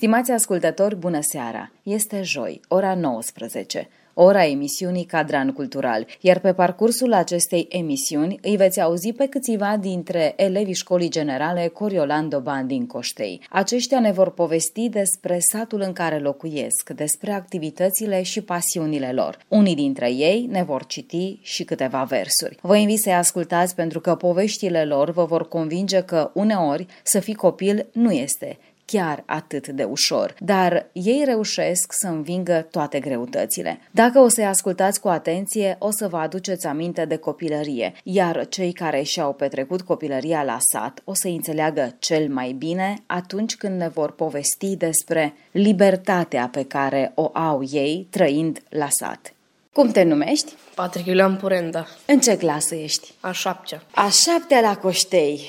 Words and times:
Stimați 0.00 0.30
ascultători, 0.30 0.96
bună 0.96 1.18
seara! 1.20 1.72
Este 1.82 2.22
joi, 2.22 2.60
ora 2.68 2.94
19 2.94 3.88
ora 4.22 4.46
emisiunii 4.46 5.04
Cadran 5.04 5.52
Cultural, 5.52 6.06
iar 6.20 6.38
pe 6.38 6.52
parcursul 6.52 7.12
acestei 7.12 7.66
emisiuni 7.68 8.38
îi 8.42 8.56
veți 8.56 8.80
auzi 8.80 9.12
pe 9.12 9.26
câțiva 9.26 9.76
dintre 9.80 10.32
elevii 10.36 10.74
școlii 10.74 11.10
generale 11.10 11.66
Coriolan 11.66 12.28
Doban 12.28 12.66
din 12.66 12.86
Coștei. 12.86 13.40
Aceștia 13.50 14.00
ne 14.00 14.12
vor 14.12 14.30
povesti 14.30 14.88
despre 14.88 15.38
satul 15.52 15.80
în 15.80 15.92
care 15.92 16.18
locuiesc, 16.18 16.90
despre 16.90 17.32
activitățile 17.32 18.22
și 18.22 18.40
pasiunile 18.40 19.12
lor. 19.12 19.38
Unii 19.48 19.74
dintre 19.74 20.12
ei 20.12 20.46
ne 20.50 20.62
vor 20.62 20.86
citi 20.86 21.38
și 21.42 21.64
câteva 21.64 22.02
versuri. 22.02 22.58
Vă 22.60 22.76
invit 22.76 22.98
să-i 22.98 23.12
ascultați 23.14 23.74
pentru 23.74 24.00
că 24.00 24.14
poveștile 24.14 24.84
lor 24.84 25.10
vă 25.10 25.24
vor 25.24 25.48
convinge 25.48 26.00
că 26.00 26.30
uneori 26.34 26.86
să 27.02 27.20
fii 27.20 27.34
copil 27.34 27.86
nu 27.92 28.12
este 28.12 28.58
chiar 28.90 29.22
atât 29.26 29.68
de 29.68 29.82
ușor, 29.82 30.34
dar 30.38 30.86
ei 30.92 31.22
reușesc 31.24 31.92
să 31.92 32.06
învingă 32.06 32.66
toate 32.70 33.00
greutățile. 33.00 33.80
Dacă 33.90 34.18
o 34.18 34.28
să-i 34.28 34.44
ascultați 34.44 35.00
cu 35.00 35.08
atenție, 35.08 35.76
o 35.78 35.90
să 35.90 36.08
vă 36.08 36.16
aduceți 36.16 36.66
aminte 36.66 37.04
de 37.04 37.16
copilărie, 37.16 37.92
iar 38.02 38.48
cei 38.48 38.72
care 38.72 39.02
și-au 39.02 39.32
petrecut 39.32 39.82
copilăria 39.82 40.42
la 40.42 40.56
sat 40.60 41.00
o 41.04 41.14
să 41.14 41.28
înțeleagă 41.28 41.94
cel 41.98 42.28
mai 42.28 42.52
bine 42.52 42.94
atunci 43.06 43.56
când 43.56 43.78
ne 43.78 43.88
vor 43.88 44.12
povesti 44.12 44.76
despre 44.76 45.34
libertatea 45.50 46.48
pe 46.52 46.64
care 46.64 47.12
o 47.14 47.30
au 47.32 47.62
ei 47.70 48.06
trăind 48.10 48.62
la 48.68 48.88
sat. 48.90 49.32
Cum 49.72 49.90
te 49.90 50.02
numești? 50.02 50.52
Patrick 50.74 51.06
Iulian 51.06 51.36
Purenda. 51.36 51.86
În 52.06 52.20
ce 52.20 52.36
clasă 52.36 52.74
ești? 52.74 53.12
A 53.20 53.32
șaptea. 53.32 53.82
A 53.94 54.08
șaptea 54.08 54.60
la 54.60 54.76
Coștei. 54.76 55.40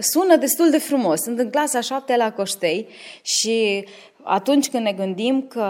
Sună 0.00 0.36
destul 0.36 0.70
de 0.70 0.78
frumos. 0.78 1.20
Sunt 1.20 1.38
în 1.38 1.50
clasa 1.50 1.80
șaptea 1.80 2.16
la 2.16 2.32
Coștei 2.32 2.88
și 3.22 3.84
atunci 4.22 4.68
când 4.68 4.84
ne 4.84 4.92
gândim 4.92 5.46
că 5.48 5.68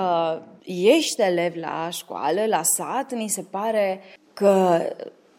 ești 0.64 1.20
elev 1.20 1.52
la 1.56 1.88
școală, 1.90 2.46
la 2.46 2.62
sat, 2.62 3.12
ni 3.12 3.28
se 3.28 3.44
pare 3.50 4.00
că 4.32 4.82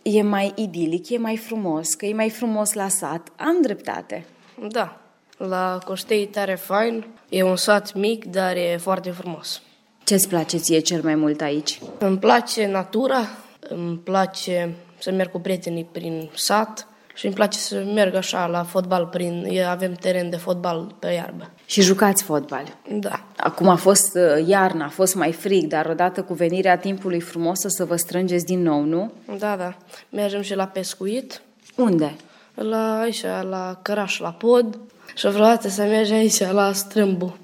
e 0.01 0.21
mai 0.21 0.53
idilic, 0.55 1.09
e 1.09 1.17
mai 1.17 1.37
frumos, 1.37 1.93
că 1.93 2.05
e 2.05 2.13
mai 2.13 2.29
frumos 2.29 2.73
la 2.73 2.87
sat. 2.87 3.27
Am 3.35 3.61
dreptate. 3.61 4.25
Da, 4.69 5.01
la 5.37 5.79
Coștei 5.85 6.21
e 6.21 6.25
tare 6.25 6.55
fain. 6.55 7.05
E 7.29 7.43
un 7.43 7.55
sat 7.55 7.93
mic, 7.93 8.25
dar 8.25 8.55
e 8.55 8.77
foarte 8.77 9.09
frumos. 9.09 9.61
Ce-ți 10.03 10.27
place 10.27 10.57
ție 10.57 10.79
cel 10.79 11.01
mai 11.03 11.15
mult 11.15 11.41
aici? 11.41 11.79
Îmi 11.97 12.17
place 12.17 12.67
natura, 12.67 13.27
îmi 13.59 13.97
place 13.97 14.75
să 14.97 15.11
merg 15.11 15.31
cu 15.31 15.39
prietenii 15.39 15.87
prin 15.91 16.29
sat, 16.35 16.87
și 17.13 17.25
îmi 17.25 17.35
place 17.35 17.57
să 17.57 17.83
merg 17.93 18.15
așa 18.15 18.45
la 18.45 18.63
fotbal 18.63 19.05
prin... 19.05 19.47
Avem 19.67 19.93
teren 19.93 20.29
de 20.29 20.37
fotbal 20.37 20.95
pe 20.99 21.07
iarbă. 21.07 21.49
Și 21.65 21.81
jucați 21.81 22.23
fotbal? 22.23 22.77
Da. 22.91 23.23
Acum 23.37 23.67
a 23.67 23.75
fost 23.75 24.15
uh, 24.15 24.47
iarna, 24.47 24.85
a 24.85 24.89
fost 24.89 25.15
mai 25.15 25.31
frig, 25.31 25.67
dar 25.67 25.85
odată 25.85 26.21
cu 26.21 26.33
venirea 26.33 26.77
timpului 26.77 27.19
frumos 27.19 27.63
o 27.63 27.67
să 27.67 27.85
vă 27.85 27.95
strângeți 27.95 28.45
din 28.45 28.61
nou, 28.61 28.81
nu? 28.83 29.11
Da, 29.37 29.55
da. 29.55 29.77
Mergem 30.09 30.41
și 30.41 30.55
la 30.55 30.65
pescuit. 30.65 31.41
Unde? 31.77 32.15
La 32.53 32.99
aici, 32.99 33.23
la 33.49 33.79
Căraș, 33.81 34.19
la 34.19 34.31
Pod. 34.31 34.79
Și 35.15 35.27
vreodată 35.27 35.69
să 35.69 35.81
mergem 35.81 36.15
aici, 36.15 36.39
la 36.39 36.71
Strâmbu. 36.71 37.37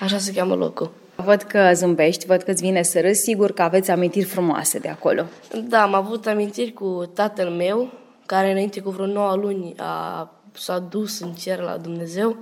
Așa 0.00 0.18
se 0.18 0.32
cheamă 0.32 0.54
locul. 0.54 0.90
Văd 1.24 1.42
că 1.42 1.70
zâmbești, 1.74 2.26
văd 2.26 2.42
că 2.42 2.50
îți 2.50 2.62
vine 2.62 2.82
să 2.82 3.00
râzi, 3.00 3.20
sigur 3.20 3.52
că 3.52 3.62
aveți 3.62 3.90
amintiri 3.90 4.24
frumoase 4.24 4.78
de 4.78 4.88
acolo. 4.88 5.22
Da, 5.68 5.82
am 5.82 5.94
avut 5.94 6.26
amintiri 6.26 6.72
cu 6.72 7.10
tatăl 7.14 7.48
meu, 7.48 7.92
care 8.28 8.50
înainte 8.50 8.80
cu 8.80 8.90
vreo 8.90 9.06
9 9.06 9.34
luni 9.34 9.74
a, 9.76 10.30
s-a 10.52 10.78
dus 10.78 11.20
în 11.20 11.32
cer 11.32 11.60
la 11.60 11.76
Dumnezeu 11.76 12.36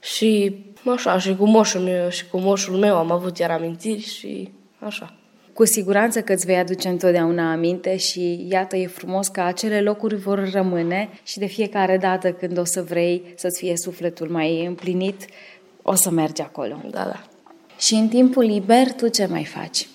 și 0.00 0.56
așa, 0.94 1.18
și 1.18 1.36
cu 1.36 1.46
moșul 1.46 1.80
meu 1.80 2.08
și 2.08 2.26
cu 2.26 2.38
moșul 2.38 2.76
meu 2.76 2.96
am 2.96 3.10
avut 3.10 3.38
iar 3.38 3.50
amintiri 3.50 4.00
și 4.00 4.50
așa. 4.78 5.14
Cu 5.52 5.64
siguranță 5.64 6.20
că 6.20 6.32
îți 6.32 6.46
vei 6.46 6.56
aduce 6.56 6.88
întotdeauna 6.88 7.52
aminte 7.52 7.96
și 7.96 8.46
iată, 8.50 8.76
e 8.76 8.86
frumos 8.86 9.28
că 9.28 9.40
acele 9.40 9.80
locuri 9.80 10.16
vor 10.16 10.50
rămâne 10.52 11.08
și 11.22 11.38
de 11.38 11.46
fiecare 11.46 11.96
dată 11.96 12.32
când 12.32 12.58
o 12.58 12.64
să 12.64 12.82
vrei 12.82 13.22
să-ți 13.36 13.58
fie 13.58 13.76
sufletul 13.76 14.28
mai 14.28 14.64
împlinit, 14.64 15.26
o 15.82 15.94
să 15.94 16.10
mergi 16.10 16.42
acolo. 16.42 16.80
Da, 16.90 17.04
da. 17.04 17.22
Și 17.78 17.94
în 17.94 18.08
timpul 18.08 18.44
liber, 18.44 18.92
tu 18.92 19.08
ce 19.08 19.26
mai 19.26 19.44
faci? 19.44 19.88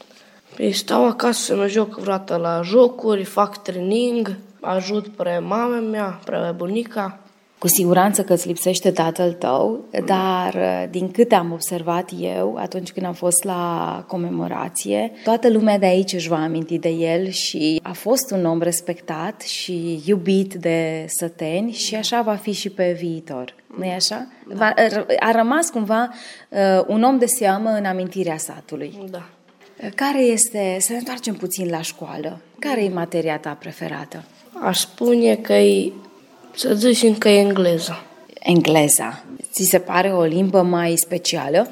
Păi 0.55 0.71
stau 0.71 1.05
acasă 1.05 1.41
să 1.41 1.55
mă 1.55 1.67
joc 1.67 1.99
vreodată 1.99 2.35
la 2.35 2.61
jocuri, 2.63 3.23
fac 3.23 3.61
training, 3.61 4.37
ajut 4.63 5.07
pre 5.07 5.39
mama 5.39 5.79
mea, 5.79 6.19
pre 6.25 6.53
bunica. 6.55 7.17
Cu 7.63 7.69
siguranță 7.69 8.23
că 8.23 8.33
îți 8.33 8.47
lipsește 8.47 8.91
tatăl 8.91 9.33
tău, 9.33 9.85
dar 10.05 10.57
din 10.89 11.11
câte 11.11 11.35
am 11.35 11.51
observat 11.51 12.09
eu 12.19 12.55
atunci 12.59 12.91
când 12.91 13.05
am 13.05 13.13
fost 13.13 13.43
la 13.43 14.03
comemorație, 14.07 15.11
toată 15.23 15.49
lumea 15.49 15.77
de 15.77 15.85
aici 15.85 16.13
își 16.13 16.27
va 16.27 16.43
aminti 16.43 16.77
de 16.77 16.89
el 16.89 17.29
și 17.29 17.79
a 17.83 17.91
fost 17.91 18.31
un 18.31 18.45
om 18.45 18.61
respectat 18.61 19.41
și 19.41 20.01
iubit 20.05 20.53
de 20.53 21.05
săteni 21.07 21.71
și 21.71 21.95
așa 21.95 22.21
va 22.21 22.35
fi 22.35 22.51
și 22.51 22.69
pe 22.69 22.97
viitor. 22.99 23.55
nu 23.77 23.85
e 23.85 23.93
așa? 23.93 24.27
Da. 24.57 24.73
A 25.19 25.31
rămas 25.31 25.69
cumva 25.69 26.09
uh, 26.49 26.83
un 26.87 27.03
om 27.03 27.17
de 27.17 27.25
seamă 27.25 27.69
în 27.69 27.85
amintirea 27.85 28.37
satului. 28.37 28.99
Da. 29.11 29.29
Care 29.95 30.19
este, 30.21 30.77
să 30.79 30.91
ne 30.91 30.97
întoarcem 30.97 31.33
puțin 31.33 31.69
la 31.69 31.81
școală, 31.81 32.41
care 32.59 32.83
e 32.83 32.89
materia 32.89 33.37
ta 33.37 33.57
preferată? 33.59 34.23
Aș 34.63 34.79
spune 34.79 35.35
că 35.35 35.53
e, 35.53 35.91
să 36.55 36.73
zicem 36.73 37.15
că 37.15 37.29
e 37.29 37.39
engleza. 37.39 38.03
Engleza. 38.39 39.23
Ți 39.51 39.63
se 39.63 39.79
pare 39.79 40.13
o 40.13 40.23
limbă 40.23 40.61
mai 40.61 40.95
specială? 40.95 41.69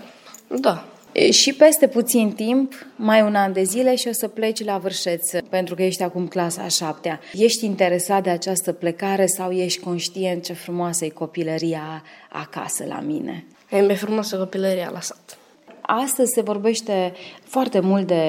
Da. 0.59 0.85
Și 1.31 1.53
peste 1.53 1.88
puțin 1.88 2.31
timp, 2.31 2.74
mai 2.96 3.22
un 3.22 3.35
an 3.35 3.53
de 3.53 3.63
zile 3.63 3.96
și 3.96 4.07
o 4.07 4.12
să 4.12 4.28
pleci 4.28 4.63
la 4.63 4.78
Vârșeț, 4.78 5.31
pentru 5.50 5.75
că 5.75 5.84
ești 5.84 6.03
acum 6.03 6.28
clasa 6.28 6.62
a 6.62 6.68
șaptea. 6.68 7.19
Ești 7.34 7.66
interesat 7.66 8.24
de 8.24 8.29
această 8.29 8.72
plecare 8.72 9.25
sau 9.25 9.52
ești 9.52 9.79
conștient 9.79 10.44
ce 10.44 10.53
frumoasă 10.53 11.06
e 11.06 11.09
copilăria 11.09 12.03
acasă 12.29 12.85
la 12.88 13.00
mine? 13.00 13.46
E 13.69 13.81
mai 13.81 13.96
frumoasă 13.96 14.38
copilăria 14.38 14.90
la 14.94 15.02
sat. 15.02 15.38
Astăzi 15.81 16.31
se 16.33 16.41
vorbește 16.41 17.13
foarte 17.43 17.79
mult 17.79 18.07
de 18.07 18.23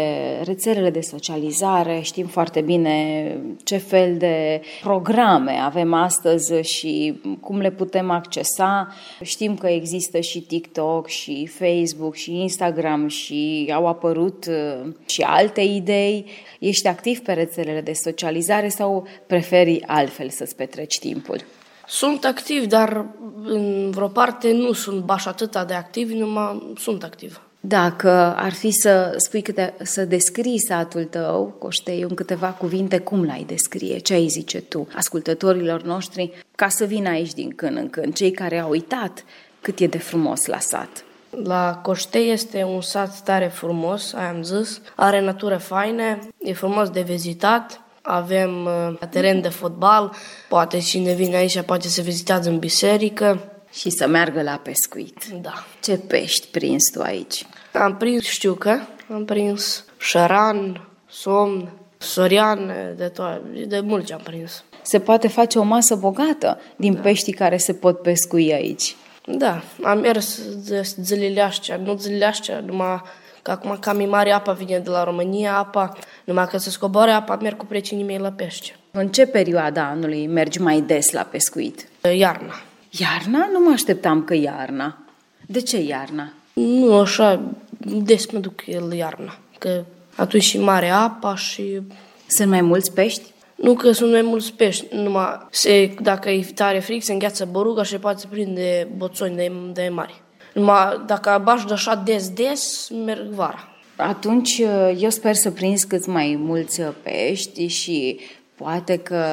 rețelele 0.44 0.90
de 0.90 1.00
socializare, 1.00 2.00
știm 2.00 2.26
foarte 2.26 2.60
bine 2.60 3.26
ce 3.64 3.76
fel 3.76 4.16
de 4.16 4.60
programe 4.82 5.52
avem 5.52 5.92
astăzi 5.92 6.54
și 6.60 7.20
cum 7.40 7.60
le 7.60 7.70
putem 7.70 8.10
accesa. 8.10 8.94
Știm 9.22 9.56
că 9.56 9.66
există 9.66 10.20
și 10.20 10.40
TikTok 10.40 11.08
și 11.08 11.46
Facebook 11.46 12.14
și 12.14 12.40
Instagram 12.40 13.08
și 13.08 13.70
au 13.74 13.86
apărut 13.86 14.46
uh, 14.46 14.92
și 15.06 15.22
alte 15.22 15.60
idei. 15.60 16.24
Ești 16.58 16.86
activ 16.86 17.20
pe 17.20 17.32
rețelele 17.32 17.80
de 17.80 17.92
socializare 17.92 18.68
sau 18.68 19.06
preferi 19.26 19.82
altfel 19.86 20.28
să-ți 20.28 20.56
petreci 20.56 20.98
timpul? 20.98 21.44
Sunt 21.92 22.24
activ, 22.24 22.66
dar 22.66 23.06
în 23.44 23.90
vreo 23.90 24.08
parte 24.08 24.52
nu 24.52 24.72
sunt 24.72 25.04
baș 25.04 25.26
atâta 25.26 25.64
de 25.64 25.74
activ, 25.74 26.10
numai 26.10 26.72
sunt 26.78 27.02
activ. 27.02 27.40
Dacă 27.60 28.10
ar 28.36 28.52
fi 28.52 28.70
să 28.70 29.14
spui 29.16 29.42
câte, 29.42 29.74
să 29.82 30.04
descrii 30.04 30.60
satul 30.60 31.04
tău, 31.04 31.54
Coștei, 31.58 32.00
în 32.00 32.14
câteva 32.14 32.46
cuvinte, 32.46 32.98
cum 32.98 33.24
l-ai 33.24 33.44
descrie? 33.46 33.98
Ce 33.98 34.14
ai 34.14 34.26
zice 34.26 34.60
tu 34.60 34.88
ascultătorilor 34.94 35.82
noștri 35.82 36.44
ca 36.54 36.68
să 36.68 36.84
vină 36.84 37.08
aici 37.08 37.34
din 37.34 37.52
când 37.56 37.76
în 37.76 37.90
când, 37.90 38.14
cei 38.14 38.30
care 38.30 38.58
au 38.58 38.70
uitat 38.70 39.24
cât 39.60 39.78
e 39.78 39.86
de 39.86 39.98
frumos 39.98 40.46
la 40.46 40.58
sat? 40.58 41.04
La 41.44 41.80
Coștei 41.82 42.30
este 42.30 42.62
un 42.62 42.80
sat 42.80 43.20
tare 43.20 43.46
frumos, 43.46 44.12
am 44.12 44.42
zis, 44.42 44.80
are 44.96 45.20
natură 45.20 45.56
faină, 45.56 46.18
e 46.38 46.52
frumos 46.52 46.90
de 46.90 47.00
vizitat, 47.00 47.81
avem 48.02 48.64
uh, 48.64 49.08
teren 49.10 49.40
de 49.40 49.48
fotbal, 49.48 50.12
poate 50.48 50.78
cine 50.78 51.14
vine 51.14 51.36
aici 51.36 51.60
poate 51.60 51.88
să 51.88 52.00
vizitează 52.00 52.48
în 52.48 52.58
biserică, 52.58 53.52
și 53.72 53.90
să 53.90 54.06
meargă 54.06 54.42
la 54.42 54.60
pescuit. 54.62 55.24
Da. 55.40 55.66
Ce 55.82 55.96
pești 55.96 56.46
prins 56.46 56.90
tu 56.92 57.00
aici? 57.00 57.46
Am 57.72 57.96
prins 57.96 58.24
știucă, 58.24 58.88
am 59.12 59.24
prins 59.24 59.84
șaran, 59.98 60.88
somn, 61.08 61.72
sorian, 61.98 62.72
de, 62.96 63.12
to- 63.12 63.66
de 63.66 63.80
mult 63.80 64.06
ce 64.06 64.12
am 64.12 64.20
prins. 64.22 64.64
Se 64.82 65.00
poate 65.00 65.28
face 65.28 65.58
o 65.58 65.62
masă 65.62 65.94
bogată 65.94 66.60
din 66.76 66.94
da. 66.94 67.00
peștii 67.00 67.32
care 67.32 67.56
se 67.56 67.72
pot 67.72 68.02
pescui 68.02 68.52
aici. 68.52 68.96
Da, 69.26 69.62
am 69.82 69.98
mers 69.98 70.40
de 70.68 70.82
zilele 70.96 71.40
astea, 71.40 71.76
nu 71.76 71.96
zilele 71.96 72.24
astea, 72.24 72.60
numai 72.60 73.02
Că 73.42 73.50
acum 73.50 73.76
cam 73.80 74.00
e 74.00 74.06
mare 74.06 74.30
apa 74.30 74.52
vine 74.52 74.78
de 74.78 74.90
la 74.90 75.04
România, 75.04 75.56
apa, 75.56 75.96
numai 76.24 76.48
că 76.48 76.56
se 76.56 76.70
scoboare 76.70 77.10
apa, 77.10 77.36
merg 77.36 77.56
cu 77.56 77.64
precinii 77.64 78.04
mei 78.04 78.18
la 78.18 78.30
pește. 78.30 78.76
În 78.90 79.08
ce 79.08 79.26
perioadă 79.26 79.80
anului 79.80 80.26
mergi 80.26 80.60
mai 80.60 80.80
des 80.80 81.10
la 81.10 81.22
pescuit? 81.22 81.88
Iarna. 82.16 82.54
Iarna? 82.90 83.48
Nu 83.52 83.58
mă 83.58 83.70
așteptam 83.72 84.24
că 84.24 84.34
iarna. 84.34 84.98
De 85.46 85.60
ce 85.60 85.80
iarna? 85.80 86.32
Nu 86.52 86.98
așa, 86.98 87.40
des 87.78 88.30
mă 88.30 88.38
duc 88.38 88.66
el 88.66 88.92
iarna, 88.92 89.38
că 89.58 89.84
atunci 90.16 90.42
și 90.42 90.58
mare 90.58 90.88
apa 90.88 91.34
și... 91.34 91.80
Sunt 92.26 92.48
mai 92.48 92.60
mulți 92.60 92.92
pești? 92.92 93.22
Nu 93.54 93.74
că 93.74 93.92
sunt 93.92 94.10
mai 94.10 94.22
mulți 94.22 94.52
pești, 94.52 94.94
numai 94.94 95.46
se, 95.50 95.94
dacă 96.00 96.30
e 96.30 96.46
tare 96.54 96.78
fric, 96.78 97.02
se 97.02 97.12
îngheață 97.12 97.48
boruga 97.50 97.82
și 97.82 97.98
poate 97.98 98.20
să 98.20 98.26
prinde 98.30 98.88
boțoni 98.96 99.36
de, 99.36 99.52
de 99.72 99.88
mari. 99.92 100.22
Numai 100.54 101.02
dacă 101.06 101.40
bași 101.44 101.66
de 101.66 101.72
așa 101.72 101.94
des-des, 101.94 102.88
merg 103.04 103.26
vara. 103.26 103.68
Atunci 103.96 104.62
eu 104.98 105.10
sper 105.10 105.34
să 105.34 105.50
prinzi 105.50 105.86
cât 105.86 106.06
mai 106.06 106.36
mulți 106.38 106.82
pești 106.82 107.66
și 107.66 108.20
poate 108.54 108.96
că 108.96 109.24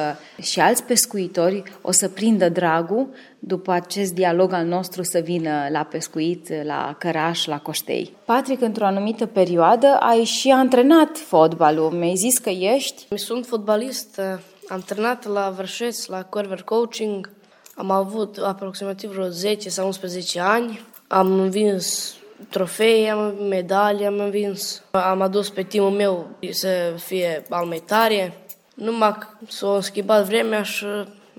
și 0.42 0.60
alți 0.60 0.82
pescuitori 0.82 1.62
o 1.80 1.90
să 1.90 2.08
prindă 2.08 2.48
dragul 2.48 3.08
după 3.38 3.72
acest 3.72 4.12
dialog 4.12 4.52
al 4.52 4.66
nostru 4.66 5.02
să 5.02 5.18
vină 5.18 5.68
la 5.70 5.82
pescuit, 5.82 6.52
la 6.64 6.96
căraș, 6.98 7.46
la 7.46 7.58
coștei. 7.58 8.16
Patrick, 8.24 8.62
într-o 8.62 8.84
anumită 8.84 9.26
perioadă 9.26 9.86
ai 9.86 10.24
și 10.24 10.50
antrenat 10.50 11.16
fotbalul. 11.16 11.90
Mi-ai 11.90 12.14
zis 12.14 12.38
că 12.38 12.50
ești? 12.50 13.06
Sunt 13.14 13.46
fotbalist, 13.46 14.20
antrenat 14.68 15.26
la 15.26 15.52
Vărșeț, 15.56 16.06
la 16.06 16.22
Corver 16.22 16.62
Coaching. 16.62 17.30
Am 17.74 17.90
avut 17.90 18.36
aproximativ 18.36 19.10
vreo 19.10 19.28
10 19.28 19.68
sau 19.68 19.86
11 19.86 20.40
ani. 20.40 20.80
Am 21.12 21.40
învins 21.40 22.14
trofei, 22.48 23.10
am 23.10 23.34
medalii, 23.48 24.06
am 24.06 24.18
învins. 24.18 24.82
Am 24.90 25.20
adus 25.20 25.50
pe 25.50 25.62
timul 25.62 25.90
meu 25.90 26.28
să 26.50 26.94
fie 26.96 27.42
al 27.48 27.64
mai 27.66 27.82
tare. 27.86 28.32
Numai 28.74 29.16
s-a 29.48 29.78
schimbat 29.80 30.24
vremea 30.24 30.62
și 30.62 30.86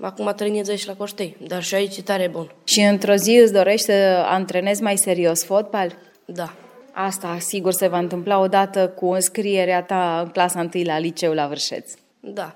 acum 0.00 0.32
trenez 0.36 0.68
aici 0.68 0.86
la 0.86 0.94
Coștei, 0.94 1.36
dar 1.46 1.62
și 1.62 1.74
aici 1.74 1.96
e 1.96 2.02
tare 2.02 2.28
bun. 2.28 2.52
Și 2.64 2.80
într-o 2.80 3.14
zi 3.14 3.40
îți 3.42 3.52
dorești 3.52 3.86
să 3.86 4.24
antrenezi 4.26 4.82
mai 4.82 4.96
serios 4.96 5.44
fotbal? 5.44 5.96
Da. 6.24 6.54
Asta 6.92 7.36
sigur 7.40 7.72
se 7.72 7.88
va 7.88 7.98
întâmpla 7.98 8.38
odată 8.38 8.88
cu 8.88 9.10
înscrierea 9.10 9.82
ta 9.82 10.20
în 10.24 10.30
clasa 10.30 10.68
1 10.74 10.84
la 10.84 10.98
liceu 10.98 11.32
la 11.32 11.46
Vârșeț. 11.46 11.92
Da. 12.20 12.54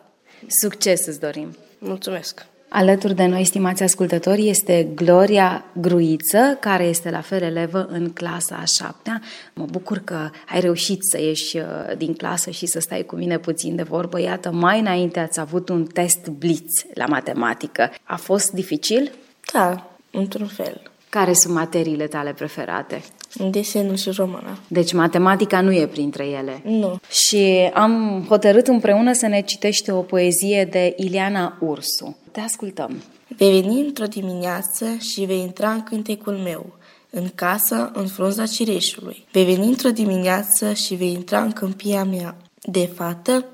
Succes 0.61 1.07
îți 1.07 1.21
dorim! 1.21 1.57
Mulțumesc! 1.79 2.47
Alături 2.69 3.15
de 3.15 3.27
noi, 3.27 3.45
stimați 3.45 3.83
ascultători, 3.83 4.49
este 4.49 4.89
Gloria 4.95 5.65
Gruiță, 5.73 6.57
care 6.61 6.85
este 6.85 7.11
la 7.11 7.21
fel 7.21 7.43
elevă 7.43 7.87
în 7.91 8.11
clasa 8.13 8.57
a 8.57 8.65
șaptea. 8.65 9.23
Mă 9.55 9.65
bucur 9.71 9.99
că 9.99 10.31
ai 10.49 10.61
reușit 10.61 10.99
să 11.03 11.21
ieși 11.21 11.57
uh, 11.57 11.65
din 11.97 12.15
clasă 12.15 12.51
și 12.51 12.67
să 12.67 12.81
stai 12.81 13.03
cu 13.03 13.17
mine 13.17 13.39
puțin 13.39 13.77
de 13.77 13.83
vorbă. 13.83 14.21
Iată, 14.21 14.51
mai 14.51 14.81
înainte 14.81 15.19
ați 15.19 15.41
avut 15.41 15.69
un 15.69 15.85
test 15.85 16.29
blitz 16.29 16.85
la 16.95 17.07
matematică. 17.07 17.91
A 18.05 18.17
fost 18.17 18.53
dificil? 18.53 19.13
Da, 19.53 19.91
într-un 20.11 20.47
fel. 20.47 20.91
Care 21.17 21.33
sunt 21.33 21.55
materiile 21.55 22.07
tale 22.07 22.33
preferate? 22.33 23.03
Desenul 23.51 23.97
și 23.97 24.11
română. 24.11 24.59
Deci 24.69 24.93
matematica 24.93 25.61
nu 25.61 25.73
e 25.73 25.87
printre 25.87 26.25
ele. 26.27 26.63
Nu. 26.65 26.97
Și 27.09 27.71
am 27.75 28.25
hotărât 28.29 28.67
împreună 28.67 29.13
să 29.13 29.27
ne 29.27 29.41
citește 29.41 29.93
o 29.93 30.01
poezie 30.01 30.65
de 30.71 30.95
Ileana 30.97 31.57
Ursu. 31.61 32.17
Te 32.31 32.41
ascultăm. 32.41 33.03
Vei 33.37 33.61
veni 33.61 33.81
într-o 33.81 34.05
dimineață 34.07 34.87
și 34.99 35.25
vei 35.25 35.41
intra 35.41 35.71
în 35.71 35.83
cântecul 35.83 36.35
meu, 36.35 36.67
în 37.11 37.29
casă, 37.35 37.91
în 37.95 38.07
frunza 38.07 38.47
cireșului. 38.47 39.27
Vei 39.33 39.45
veni 39.45 39.67
într-o 39.67 39.91
dimineață 39.91 40.73
și 40.73 40.95
vei 40.95 41.13
intra 41.13 41.43
în 41.43 41.51
câmpia 41.51 42.05
mea. 42.05 42.37
De 42.63 42.91
fată, 42.95 43.45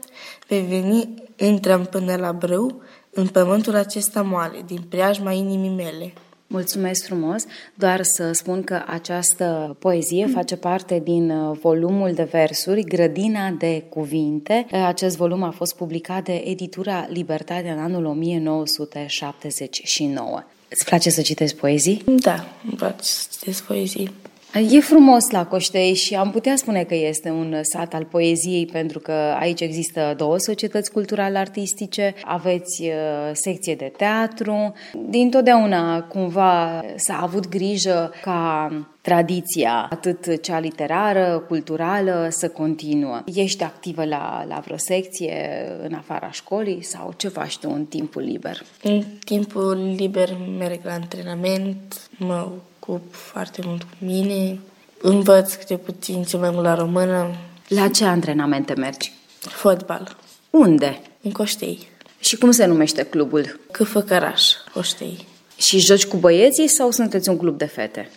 vei 0.49 0.63
veni, 0.63 1.15
intrăm 1.37 1.85
până 1.85 2.17
la 2.17 2.33
brâu, 2.33 2.83
în 3.11 3.27
pământul 3.27 3.75
acesta 3.75 4.23
moale, 4.23 4.63
din 4.67 4.81
preajma 4.89 5.33
inimii 5.33 5.75
mele. 5.77 6.13
Mulțumesc 6.53 7.05
frumos! 7.05 7.45
Doar 7.75 8.03
să 8.03 8.33
spun 8.33 8.63
că 8.63 8.83
această 8.87 9.77
poezie 9.79 10.27
face 10.27 10.57
parte 10.57 11.01
din 11.05 11.31
uh, 11.31 11.59
volumul 11.61 12.13
de 12.13 12.23
versuri 12.23 12.85
Grădina 12.85 13.51
de 13.51 13.85
cuvinte. 13.89 14.67
Uh, 14.73 14.85
acest 14.87 15.17
volum 15.17 15.43
a 15.43 15.51
fost 15.51 15.77
publicat 15.77 16.25
de 16.25 16.43
editura 16.47 17.07
Libertatea 17.09 17.73
în 17.73 17.79
anul 17.79 18.05
1979. 18.05 20.43
Îți 20.69 20.85
place 20.85 21.11
să 21.11 21.21
citesc 21.21 21.55
poezii? 21.55 22.03
Da, 22.07 22.47
îmi 22.65 22.75
place 22.77 23.03
să 23.03 23.27
citesc 23.31 23.63
poezii. 23.63 24.11
E 24.55 24.81
frumos 24.81 25.31
la 25.31 25.47
Coștei 25.47 25.95
și 25.95 26.15
am 26.15 26.31
putea 26.31 26.57
spune 26.57 26.85
că 26.85 26.95
este 26.95 27.31
un 27.31 27.57
sat 27.63 27.95
al 27.95 28.05
poeziei 28.05 28.67
pentru 28.67 28.99
că 28.99 29.13
aici 29.39 29.61
există 29.61 30.15
două 30.17 30.39
societăți 30.39 30.93
culturale 30.93 31.39
artistice, 31.39 32.15
aveți 32.25 32.83
uh, 32.83 33.31
secție 33.33 33.75
de 33.75 33.93
teatru. 33.97 34.73
Din 35.09 35.31
totdeauna 35.31 36.03
cumva 36.03 36.85
s-a 36.97 37.21
avut 37.23 37.49
grijă 37.49 38.13
ca 38.23 38.71
tradiția, 39.01 39.87
atât 39.91 40.43
cea 40.43 40.59
literară, 40.59 41.45
culturală, 41.49 42.29
să 42.31 42.49
continuă. 42.49 43.23
Ești 43.35 43.63
activă 43.63 44.05
la, 44.05 44.45
la 44.49 44.61
vreo 44.65 44.77
secție 44.77 45.67
în 45.83 45.95
afara 45.95 46.31
școlii 46.31 46.83
sau 46.83 47.13
ce 47.17 47.29
faci 47.29 47.59
tu 47.59 47.71
în 47.75 47.85
timpul 47.85 48.23
liber? 48.23 48.63
În 48.83 49.03
timpul 49.25 49.95
liber 49.97 50.37
merg 50.59 50.81
la 50.85 50.93
antrenament, 50.93 52.11
mă 52.19 52.49
ocup 52.87 53.15
foarte 53.15 53.63
mult 53.65 53.83
cu 53.83 53.97
mine, 53.99 54.59
învăț 55.01 55.55
câte 55.55 55.77
puțin 55.77 56.23
ce 56.23 56.37
mai 56.37 56.51
mult 56.51 56.65
la 56.65 56.75
română. 56.75 57.37
La 57.69 57.89
ce 57.89 58.05
antrenamente 58.05 58.75
mergi? 58.75 59.13
Fotbal. 59.39 60.17
Unde? 60.51 61.01
În 61.23 61.31
Coștei. 61.31 61.89
Și 62.21 62.37
cum 62.37 62.51
se 62.51 62.65
numește 62.65 63.03
clubul? 63.03 63.61
Câfăcăraș, 63.71 64.51
Coștei. 64.75 65.27
Și 65.57 65.79
joci 65.79 66.07
cu 66.07 66.17
băieții 66.17 66.69
sau 66.69 66.91
sunteți 66.91 67.29
un 67.29 67.37
club 67.37 67.59
de 67.59 67.65
fete? 67.65 68.11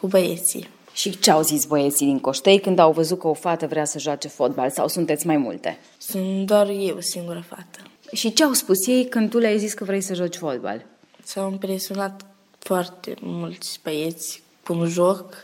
Cu 0.00 0.06
băieții. 0.06 0.68
Și 0.92 1.18
ce 1.18 1.30
au 1.30 1.42
zis 1.42 1.64
băieții 1.64 2.06
din 2.06 2.18
Coștei 2.18 2.60
când 2.60 2.78
au 2.78 2.92
văzut 2.92 3.18
că 3.18 3.28
o 3.28 3.34
fată 3.34 3.66
vrea 3.66 3.84
să 3.84 3.98
joace 3.98 4.28
fotbal 4.28 4.70
sau 4.70 4.88
sunteți 4.88 5.26
mai 5.26 5.36
multe? 5.36 5.78
Sunt 5.98 6.46
doar 6.46 6.68
eu, 6.68 7.00
singură 7.00 7.44
fată. 7.48 7.78
Și 8.12 8.32
ce 8.32 8.44
au 8.44 8.52
spus 8.52 8.86
ei 8.86 9.08
când 9.08 9.30
tu 9.30 9.38
le-ai 9.38 9.58
zis 9.58 9.72
că 9.72 9.84
vrei 9.84 10.00
să 10.00 10.14
joci 10.14 10.36
fotbal? 10.36 10.86
S-au 11.24 11.50
impresionat 11.50 12.31
foarte 12.62 13.14
mulți 13.20 13.80
băieți 13.82 14.42
cum 14.64 14.86
joc 14.86 15.34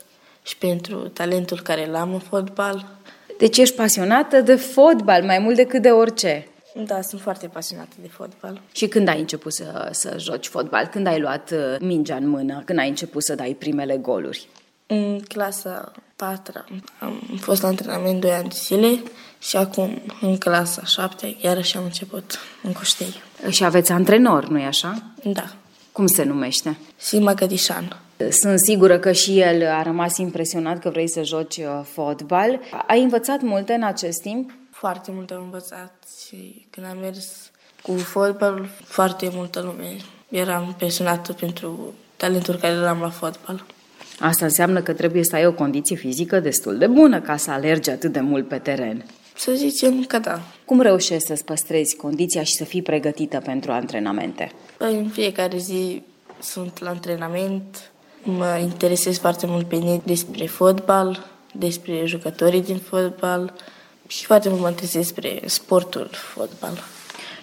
și 0.43 0.57
pentru 0.57 0.97
talentul 0.97 1.61
care 1.61 1.85
l-am 1.85 2.13
în 2.13 2.19
fotbal. 2.19 2.87
Deci 3.37 3.57
ești 3.57 3.75
pasionată 3.75 4.41
de 4.41 4.55
fotbal 4.55 5.23
mai 5.23 5.39
mult 5.39 5.55
decât 5.55 5.81
de 5.81 5.89
orice. 5.89 6.47
Da, 6.85 7.01
sunt 7.01 7.21
foarte 7.21 7.47
pasionată 7.47 7.95
de 8.01 8.07
fotbal. 8.07 8.61
Și 8.71 8.87
când 8.87 9.07
ai 9.07 9.19
început 9.19 9.53
să, 9.53 9.89
să 9.91 10.15
joci 10.19 10.47
fotbal? 10.47 10.85
Când 10.85 11.07
ai 11.07 11.19
luat 11.19 11.51
uh, 11.51 11.75
mingea 11.79 12.15
în 12.15 12.27
mână? 12.27 12.61
Când 12.65 12.79
ai 12.79 12.89
început 12.89 13.23
să 13.23 13.35
dai 13.35 13.55
primele 13.59 13.97
goluri? 13.97 14.47
În 14.87 15.19
clasa 15.19 15.91
4 16.15 16.65
am 16.99 17.21
fost 17.39 17.61
la 17.61 17.67
antrenament 17.67 18.21
2 18.21 18.31
ani 18.31 18.49
de 18.49 18.55
zile 18.55 19.03
și 19.39 19.57
acum 19.57 20.01
în 20.21 20.37
clasa 20.37 20.83
7 20.83 21.37
iarăși 21.41 21.77
am 21.77 21.83
început 21.83 22.39
în 22.63 22.71
Coștei. 22.71 23.21
Și 23.49 23.63
aveți 23.63 23.91
antrenor, 23.91 24.47
nu-i 24.47 24.65
așa? 24.65 25.03
Da. 25.23 25.53
Cum 25.99 26.07
se 26.07 26.23
numește? 26.23 26.77
Sima 26.97 27.33
Gădișan. 27.33 28.01
Sunt 28.29 28.59
sigură 28.59 28.99
că 28.99 29.11
și 29.11 29.39
el 29.39 29.67
a 29.67 29.81
rămas 29.81 30.17
impresionat 30.17 30.79
că 30.79 30.89
vrei 30.89 31.09
să 31.09 31.23
joci 31.23 31.57
uh, 31.57 31.81
fotbal. 31.83 32.59
Ai 32.87 33.01
învățat 33.01 33.41
multe 33.41 33.73
în 33.73 33.83
acest 33.83 34.21
timp? 34.21 34.51
Foarte 34.71 35.11
mult 35.13 35.31
am 35.31 35.41
învățat 35.43 35.93
și 36.25 36.65
când 36.69 36.85
am 36.85 36.97
mers 37.01 37.51
cu 37.81 37.91
fotbal, 37.91 38.69
foarte 38.83 39.29
multă 39.33 39.61
lume 39.61 39.95
eram 40.29 40.63
impresionată 40.65 41.33
pentru 41.33 41.93
talentul 42.17 42.55
care 42.55 42.75
l-am 42.75 42.99
la 42.99 43.09
fotbal. 43.09 43.65
Asta 44.19 44.45
înseamnă 44.45 44.81
că 44.81 44.93
trebuie 44.93 45.23
să 45.23 45.35
ai 45.35 45.45
o 45.45 45.53
condiție 45.53 45.95
fizică 45.95 46.39
destul 46.39 46.77
de 46.77 46.87
bună 46.87 47.21
ca 47.21 47.37
să 47.37 47.51
alergi 47.51 47.89
atât 47.89 48.11
de 48.11 48.19
mult 48.19 48.47
pe 48.47 48.57
teren. 48.57 49.05
Să 49.39 49.51
zicem 49.51 50.03
că 50.03 50.19
da. 50.19 50.41
Cum 50.65 50.81
reușești 50.81 51.27
să-ți 51.27 51.45
păstrezi 51.45 51.95
condiția 51.95 52.43
și 52.43 52.53
să 52.53 52.63
fii 52.63 52.81
pregătită 52.81 53.41
pentru 53.45 53.71
antrenamente? 53.71 54.51
Păi, 54.77 54.95
în 54.95 55.09
fiecare 55.09 55.57
zi 55.57 56.01
sunt 56.39 56.79
la 56.79 56.89
antrenament, 56.89 57.91
mă 58.23 58.59
interesez 58.61 59.17
foarte 59.17 59.45
mult 59.47 59.67
pe 59.67 59.75
net 59.75 60.05
despre 60.05 60.45
fotbal, 60.45 61.25
despre 61.53 62.05
jucătorii 62.05 62.61
din 62.61 62.77
fotbal 62.77 63.53
și 64.07 64.25
foarte 64.25 64.49
mult 64.49 64.61
mă 64.61 64.69
interesez 64.69 65.01
despre 65.01 65.41
sportul 65.45 66.09
fotbal. 66.11 66.83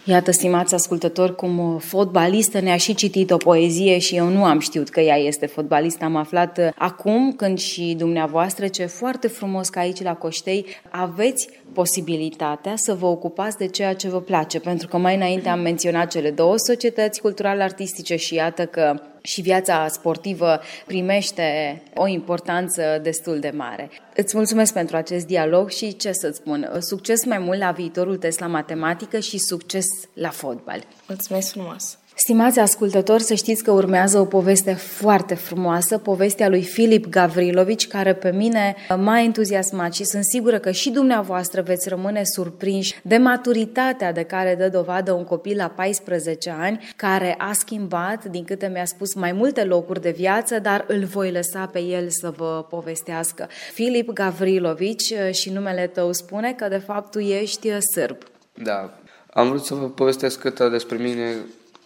Iată, 0.08 0.30
stimați 0.30 0.74
ascultători, 0.74 1.34
cum 1.34 1.78
fotbalistă 1.78 2.60
ne-a 2.60 2.76
și 2.76 2.94
citit 2.94 3.30
o 3.30 3.36
poezie 3.36 3.98
și 3.98 4.16
eu 4.16 4.28
nu 4.28 4.44
am 4.44 4.58
știut 4.58 4.88
că 4.88 5.00
ea 5.00 5.16
este 5.16 5.46
fotbalistă. 5.46 6.04
Am 6.04 6.16
aflat 6.16 6.58
uh, 6.58 6.68
acum, 6.76 7.32
când 7.32 7.58
și 7.58 7.94
dumneavoastră, 7.98 8.68
ce 8.68 8.86
foarte 8.86 9.28
frumos 9.28 9.68
că 9.68 9.78
aici 9.78 10.02
la 10.02 10.14
Coștei 10.14 10.66
aveți 10.90 11.48
posibilitatea 11.76 12.76
să 12.76 12.94
vă 12.94 13.06
ocupați 13.06 13.56
de 13.56 13.66
ceea 13.66 13.94
ce 13.94 14.08
vă 14.08 14.20
place, 14.20 14.60
pentru 14.60 14.88
că 14.88 14.96
mai 14.96 15.14
înainte 15.14 15.48
am 15.48 15.60
menționat 15.60 16.10
cele 16.10 16.30
două 16.30 16.56
societăți 16.56 17.20
culturale 17.20 17.62
artistice 17.62 18.16
și 18.16 18.34
iată 18.34 18.66
că 18.66 19.00
și 19.22 19.40
viața 19.40 19.88
sportivă 19.88 20.60
primește 20.86 21.82
o 21.94 22.06
importanță 22.06 23.00
destul 23.02 23.38
de 23.38 23.52
mare. 23.56 23.90
Îți 24.14 24.36
mulțumesc 24.36 24.72
pentru 24.72 24.96
acest 24.96 25.26
dialog 25.26 25.70
și 25.70 25.96
ce 25.96 26.12
să-ți 26.12 26.36
spun, 26.36 26.70
succes 26.80 27.24
mai 27.24 27.38
mult 27.38 27.58
la 27.58 27.70
viitorul 27.70 28.16
test 28.16 28.40
la 28.40 28.46
matematică 28.46 29.18
și 29.18 29.38
succes 29.38 29.86
la 30.14 30.30
fotbal. 30.30 30.80
Mulțumesc 31.08 31.50
frumos! 31.50 31.98
Stimați 32.26 32.58
ascultători, 32.58 33.22
să 33.22 33.34
știți 33.34 33.62
că 33.62 33.70
urmează 33.70 34.18
o 34.18 34.24
poveste 34.24 34.74
foarte 34.74 35.34
frumoasă, 35.34 35.98
povestea 35.98 36.48
lui 36.48 36.62
Filip 36.62 37.06
Gavrilovici, 37.06 37.86
care 37.86 38.14
pe 38.14 38.30
mine 38.30 38.76
m-a 38.96 39.20
entuziasmat 39.20 39.94
și 39.94 40.04
sunt 40.04 40.24
sigură 40.24 40.58
că 40.58 40.70
și 40.70 40.90
dumneavoastră 40.90 41.62
veți 41.62 41.88
rămâne 41.88 42.22
surprinși 42.24 42.94
de 43.02 43.16
maturitatea 43.16 44.12
de 44.12 44.22
care 44.22 44.54
dă 44.58 44.68
dovadă 44.68 45.12
un 45.12 45.24
copil 45.24 45.56
la 45.56 45.68
14 45.68 46.54
ani, 46.58 46.92
care 46.96 47.34
a 47.38 47.52
schimbat, 47.52 48.24
din 48.24 48.44
câte 48.44 48.70
mi-a 48.72 48.84
spus, 48.84 49.14
mai 49.14 49.32
multe 49.32 49.64
locuri 49.64 50.00
de 50.00 50.10
viață, 50.10 50.58
dar 50.58 50.84
îl 50.88 51.04
voi 51.04 51.32
lăsa 51.32 51.66
pe 51.72 51.80
el 51.80 52.06
să 52.08 52.32
vă 52.36 52.66
povestească. 52.70 53.48
Filip 53.72 54.12
Gavrilovici 54.12 55.12
și 55.30 55.50
numele 55.50 55.86
tău 55.86 56.12
spune 56.12 56.52
că 56.52 56.68
de 56.68 56.78
fapt 56.86 57.10
tu 57.10 57.18
ești 57.18 57.80
sârb. 57.92 58.16
Da, 58.62 58.98
am 59.32 59.48
vrut 59.48 59.64
să 59.64 59.74
vă 59.74 59.88
povestesc 59.88 60.40
câte 60.40 60.68
despre 60.68 60.96
mine 60.96 61.34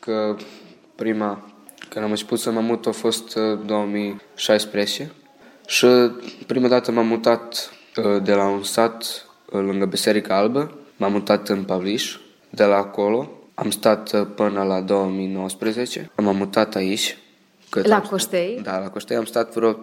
că 0.01 0.37
prima, 0.95 1.53
când 1.89 2.05
am 2.05 2.11
început 2.11 2.39
să 2.39 2.51
mă 2.51 2.61
mut, 2.61 2.87
a 2.87 2.91
fost 2.91 3.35
2016 3.67 5.03
uh, 5.03 5.09
și 5.67 5.87
prima 6.47 6.69
dată 6.69 6.93
m-am 6.93 7.07
mutat 7.07 7.71
uh, 7.97 8.23
de 8.23 8.33
la 8.33 8.49
un 8.49 8.63
sat 8.63 9.27
uh, 9.53 9.61
lângă 9.61 9.85
Biserica 9.85 10.37
Albă, 10.37 10.79
m-am 10.97 11.13
mutat 11.13 11.49
în 11.49 11.65
Pavliș, 11.65 12.17
de 12.51 12.65
la 12.65 12.77
acolo 12.77 13.31
am 13.55 13.71
stat 13.71 14.25
până 14.35 14.63
la 14.63 14.81
2019, 14.81 16.11
m-am 16.17 16.37
mutat 16.37 16.75
aici. 16.75 17.19
Cât 17.69 17.87
la 17.87 18.01
Coștei? 18.01 18.59
Stat, 18.61 18.75
da, 18.75 18.79
la 18.79 18.91
Coștei 18.91 19.17
am 19.17 19.25
stat 19.25 19.55
vreo 19.55 19.73
3-4 19.73 19.77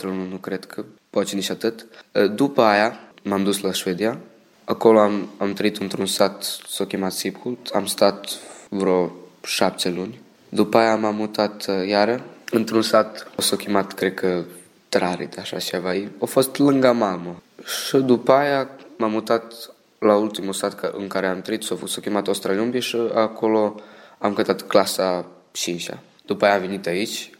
luni, 0.00 0.28
nu 0.30 0.36
cred 0.36 0.64
că 0.64 0.84
poate 1.10 1.34
nici 1.34 1.50
atât. 1.50 1.86
După 2.34 2.62
aia 2.62 2.98
m-am 3.22 3.44
dus 3.44 3.60
la 3.60 3.72
Suedia, 3.72 4.18
acolo 4.64 4.98
am, 4.98 5.28
am 5.38 5.52
trăit 5.52 5.76
într-un 5.76 6.06
sat, 6.06 6.42
s-a 6.68 6.84
chemat 6.84 7.12
Siphult, 7.12 7.70
am 7.72 7.86
stat 7.86 8.28
vreo 8.68 9.19
șapte 9.44 9.90
luni. 9.90 10.20
După 10.48 10.78
aia 10.78 10.96
m-am 10.96 11.14
mutat 11.14 11.66
uh, 11.68 11.88
iară 11.88 12.24
într-un 12.50 12.82
sat, 12.82 13.30
o 13.36 13.42
s-o 13.42 13.56
chemat, 13.56 13.92
cred 13.92 14.14
că, 14.14 14.44
Trarit, 14.88 15.38
așa 15.38 15.58
ceva. 15.58 15.90
A 16.20 16.24
fost 16.24 16.58
lângă 16.58 16.92
mamă. 16.92 17.42
Și 17.64 17.96
după 17.96 18.32
aia 18.32 18.68
m-am 18.96 19.10
mutat 19.10 19.70
la 19.98 20.16
ultimul 20.16 20.52
sat 20.52 20.90
în 20.92 21.06
care 21.06 21.26
am 21.26 21.40
trăit, 21.40 21.62
s-a, 21.62 21.78
s-a 21.86 22.00
chemat 22.00 22.26
Australiumbi 22.26 22.78
și 22.78 22.96
acolo 23.14 23.80
am 24.18 24.34
cătat 24.34 24.66
clasa 24.66 25.26
5 25.50 25.90
-a. 25.90 25.98
După 26.26 26.44
aia 26.44 26.54
am 26.54 26.60
venit 26.60 26.86
aici, 26.86 27.30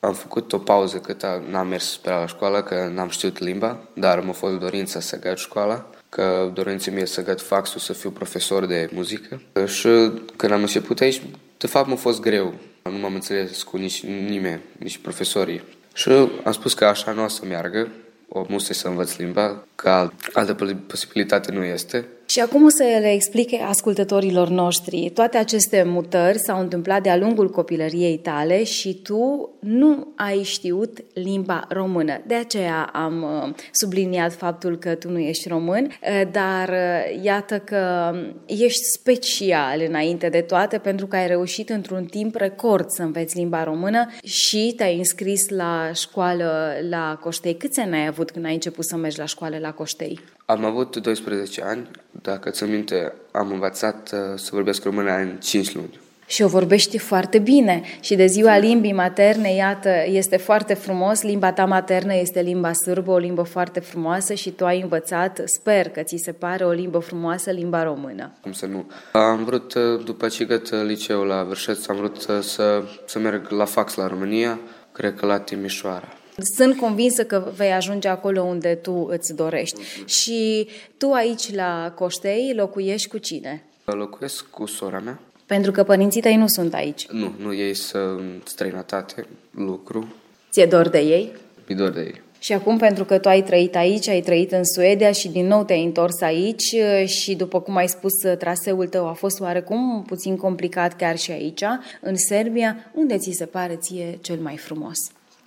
am 0.00 0.12
făcut 0.12 0.52
o 0.52 0.58
pauză 0.58 0.96
cât 0.96 1.26
n-am 1.50 1.68
mers 1.68 1.96
pe 1.96 2.10
la 2.10 2.26
școală, 2.26 2.62
că 2.62 2.90
n-am 2.94 3.08
știut 3.08 3.38
limba, 3.38 3.78
dar 3.92 4.20
m-a 4.20 4.32
fost 4.32 4.58
dorința 4.58 5.00
să 5.00 5.18
găt 5.18 5.38
școala, 5.38 5.86
că 6.08 6.50
dorința 6.54 6.90
mie 6.90 7.06
să 7.06 7.24
găt 7.24 7.40
faxul, 7.40 7.80
să 7.80 7.92
fiu 7.92 8.10
profesor 8.10 8.66
de 8.66 8.88
muzică. 8.92 9.40
Și 9.66 10.12
când 10.36 10.52
am 10.52 10.60
început 10.60 11.00
aici, 11.00 11.22
de 11.60 11.66
fapt, 11.66 11.88
m-a 11.88 11.94
fost 11.96 12.20
greu. 12.20 12.54
Nu 12.82 12.98
m-am 12.98 13.14
înțeles 13.14 13.62
cu 13.62 13.76
nici 13.76 14.02
nimeni, 14.02 14.60
nici 14.78 14.98
profesorii. 14.98 15.62
Și 15.94 16.08
am 16.44 16.52
spus 16.52 16.74
că 16.74 16.84
așa 16.84 17.12
nu 17.12 17.24
o 17.24 17.28
să 17.28 17.44
meargă, 17.44 17.88
o 18.28 18.44
musai 18.48 18.74
să 18.74 18.88
învăț 18.88 19.16
limba, 19.16 19.64
că 19.80 20.10
altă 20.32 20.54
posibilitate 20.86 21.52
nu 21.52 21.64
este. 21.64 22.06
Și 22.30 22.40
acum 22.40 22.64
o 22.64 22.68
să 22.68 22.82
le 22.82 23.12
explice 23.12 23.62
ascultătorilor 23.62 24.48
noștri. 24.48 25.10
Toate 25.14 25.36
aceste 25.36 25.82
mutări 25.86 26.38
s-au 26.38 26.60
întâmplat 26.60 27.02
de-a 27.02 27.16
lungul 27.16 27.50
copilăriei 27.50 28.18
tale 28.18 28.64
și 28.64 29.00
tu 29.02 29.50
nu 29.60 30.12
ai 30.16 30.42
știut 30.42 30.98
limba 31.14 31.64
română. 31.68 32.20
De 32.26 32.34
aceea 32.34 32.90
am 32.92 33.22
uh, 33.22 33.54
subliniat 33.72 34.32
faptul 34.32 34.78
că 34.78 34.94
tu 34.94 35.10
nu 35.10 35.18
ești 35.18 35.48
român, 35.48 35.84
uh, 35.84 36.22
dar 36.32 36.68
uh, 36.68 37.22
iată 37.22 37.58
că 37.58 38.12
ești 38.46 38.82
special 38.98 39.84
înainte 39.88 40.28
de 40.28 40.40
toate 40.40 40.78
pentru 40.78 41.06
că 41.06 41.16
ai 41.16 41.26
reușit 41.26 41.68
într-un 41.68 42.04
timp 42.04 42.34
record 42.34 42.88
să 42.88 43.02
înveți 43.02 43.36
limba 43.36 43.64
română 43.64 44.06
și 44.24 44.72
te-ai 44.76 44.96
înscris 44.96 45.48
la 45.48 45.90
școală 45.94 46.72
la 46.88 47.18
Coștei. 47.20 47.56
Câți 47.56 47.80
ani 47.80 47.94
ai 47.94 48.06
avut 48.06 48.30
când 48.30 48.44
ai 48.44 48.54
început 48.54 48.84
să 48.84 48.96
mergi 48.96 49.18
la 49.18 49.24
școală 49.24 49.58
la 49.60 49.69
Coștei? 49.72 50.20
Am 50.44 50.64
avut 50.64 50.96
12 50.96 51.62
ani, 51.62 51.90
dacă 52.22 52.50
ți 52.50 52.64
minte, 52.64 53.12
am 53.30 53.50
învățat 53.50 54.10
uh, 54.12 54.18
să 54.38 54.50
vorbesc 54.52 54.84
română 54.84 55.16
în 55.16 55.36
5 55.40 55.74
luni. 55.74 56.00
Și 56.30 56.42
o 56.42 56.48
vorbești 56.48 56.98
foarte 56.98 57.38
bine. 57.38 57.82
Și 58.00 58.14
de 58.14 58.26
ziua 58.26 58.58
limbii 58.58 58.92
materne, 58.92 59.54
iată, 59.54 59.90
este 60.06 60.36
foarte 60.36 60.74
frumos. 60.74 61.22
Limba 61.22 61.52
ta 61.52 61.64
maternă 61.64 62.14
este 62.14 62.40
limba 62.40 62.72
sârbă, 62.72 63.10
o 63.10 63.16
limbă 63.16 63.42
foarte 63.42 63.80
frumoasă 63.80 64.34
și 64.34 64.50
tu 64.50 64.64
ai 64.64 64.80
învățat, 64.80 65.40
sper 65.44 65.88
că 65.88 66.02
ți 66.02 66.16
se 66.24 66.32
pare 66.32 66.64
o 66.64 66.70
limbă 66.70 66.98
frumoasă, 66.98 67.50
limba 67.50 67.82
română. 67.82 68.32
Cum 68.40 68.52
să 68.52 68.66
nu? 68.66 68.90
Am 69.12 69.44
vrut, 69.44 69.74
uh, 69.74 70.04
după 70.04 70.28
ce 70.28 70.44
găt 70.44 70.84
liceul 70.84 71.26
la 71.26 71.42
Vârșeț, 71.42 71.88
am 71.88 71.96
vrut 71.96 72.20
să, 72.20 72.32
uh, 72.32 72.42
să, 72.42 72.82
să 73.06 73.18
merg 73.18 73.50
la 73.50 73.64
fax 73.64 73.94
la 73.94 74.06
România, 74.06 74.58
cred 74.92 75.14
că 75.14 75.26
la 75.26 75.38
Timișoara. 75.38 76.08
Sunt 76.56 76.76
convinsă 76.76 77.24
că 77.24 77.52
vei 77.56 77.72
ajunge 77.72 78.08
acolo 78.08 78.42
unde 78.42 78.74
tu 78.74 79.06
îți 79.10 79.34
dorești. 79.34 79.80
Și 80.04 80.68
tu 80.96 81.12
aici 81.12 81.54
la 81.54 81.92
Coștei 81.96 82.52
locuiești 82.56 83.08
cu 83.08 83.18
cine? 83.18 83.64
Locuiesc 83.84 84.50
cu 84.50 84.66
sora 84.66 84.98
mea. 84.98 85.20
Pentru 85.46 85.70
că 85.70 85.82
părinții 85.82 86.20
tăi 86.20 86.36
nu 86.36 86.46
sunt 86.46 86.74
aici. 86.74 87.06
Nu, 87.06 87.32
nu, 87.38 87.54
ei 87.54 87.74
sunt 87.74 88.02
în 88.02 88.40
străinătate, 88.44 89.26
lucru. 89.50 90.14
Ți-e 90.50 90.66
dor 90.66 90.88
de 90.88 90.98
ei? 90.98 91.32
Mi 91.68 91.74
dor 91.74 91.90
de 91.90 92.00
ei. 92.00 92.20
Și 92.38 92.52
acum, 92.52 92.78
pentru 92.78 93.04
că 93.04 93.18
tu 93.18 93.28
ai 93.28 93.42
trăit 93.42 93.76
aici, 93.76 94.08
ai 94.08 94.20
trăit 94.20 94.52
în 94.52 94.64
Suedia 94.64 95.12
și 95.12 95.28
din 95.28 95.46
nou 95.46 95.64
te-ai 95.64 95.84
întors 95.84 96.20
aici 96.20 96.74
și, 97.04 97.34
după 97.34 97.60
cum 97.60 97.76
ai 97.76 97.88
spus, 97.88 98.12
traseul 98.38 98.86
tău 98.86 99.08
a 99.08 99.12
fost 99.12 99.40
oarecum 99.40 100.04
puțin 100.06 100.36
complicat 100.36 100.96
chiar 100.96 101.18
și 101.18 101.30
aici, 101.30 101.62
în 102.00 102.16
Serbia, 102.16 102.90
unde 102.94 103.16
ți 103.16 103.30
se 103.30 103.44
pare 103.44 103.76
ție 103.76 104.18
cel 104.20 104.38
mai 104.38 104.56
frumos? 104.56 104.98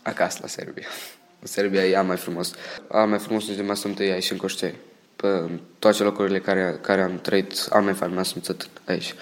Acasă 0.04 0.40
la 0.42 0.48
Serbia. 0.48 0.88
În 1.40 1.48
Serbia 1.48 1.86
e 1.86 2.02
mai 2.02 2.18
frumos. 2.18 2.54
Am 2.92 3.10
mai 3.10 3.20
frumos 3.20 3.56
de 3.56 3.62
mai 3.62 3.76
sunt 3.76 4.00
aici 4.00 4.32
în 4.32 4.38
Coștei. 4.38 4.76
Pe 5.16 5.50
toate 5.80 6.04
locurile 6.04 6.40
care, 6.40 6.80
care 6.82 7.02
am 7.02 7.20
trăit, 7.20 7.68
am 7.70 7.84
mai 7.84 7.94
fain, 7.94 8.24
sunt 8.24 8.70
aici. 8.86 9.14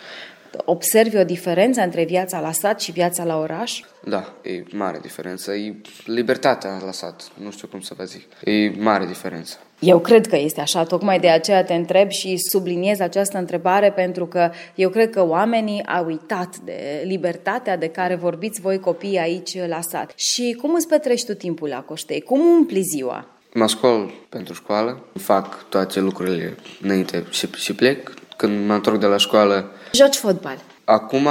Observi 0.65 1.17
o 1.17 1.23
diferență 1.23 1.81
între 1.81 2.03
viața 2.03 2.39
la 2.39 2.51
sat 2.51 2.81
și 2.81 2.91
viața 2.91 3.23
la 3.23 3.37
oraș? 3.37 3.79
Da, 4.03 4.33
e 4.41 4.63
mare 4.71 4.99
diferență. 5.01 5.51
E 5.51 5.75
libertatea 6.05 6.81
la 6.85 6.91
sat, 6.91 7.31
nu 7.43 7.51
știu 7.51 7.67
cum 7.67 7.79
să 7.79 7.93
vă 7.97 8.03
zic. 8.03 8.23
E 8.43 8.69
mare 8.69 9.05
diferență. 9.05 9.57
Eu 9.79 9.99
cred 9.99 10.27
că 10.27 10.35
este 10.35 10.61
așa, 10.61 10.83
tocmai 10.83 11.19
de 11.19 11.29
aceea 11.29 11.63
te 11.63 11.73
întreb 11.73 12.09
și 12.09 12.37
subliniez 12.37 12.99
această 12.99 13.37
întrebare 13.37 13.91
pentru 13.91 14.25
că 14.25 14.51
eu 14.75 14.89
cred 14.89 15.09
că 15.09 15.27
oamenii 15.27 15.85
au 15.85 16.05
uitat 16.05 16.57
de 16.57 17.03
libertatea 17.05 17.77
de 17.77 17.87
care 17.87 18.15
vorbiți 18.15 18.61
voi 18.61 18.79
copii 18.79 19.17
aici 19.17 19.57
la 19.67 19.81
sat. 19.81 20.13
Și 20.15 20.57
cum 20.61 20.73
îți 20.73 20.87
petrești 20.87 21.25
tu 21.25 21.33
timpul 21.33 21.67
la 21.67 21.81
Coștei? 21.81 22.21
Cum 22.21 22.39
umpli 22.39 22.81
ziua? 22.81 23.25
Mă 23.53 23.67
scol 23.67 24.11
pentru 24.29 24.53
școală, 24.53 25.05
fac 25.19 25.69
toate 25.69 25.99
lucrurile 25.99 26.55
înainte 26.81 27.25
și, 27.29 27.47
și 27.55 27.75
plec. 27.75 28.13
Când 28.37 28.67
mă 28.67 28.73
întorc 28.73 28.99
de 28.99 29.05
la 29.05 29.17
școală... 29.17 29.71
Joci 29.91 30.15
fotbal? 30.15 30.57
Acum 30.83 31.27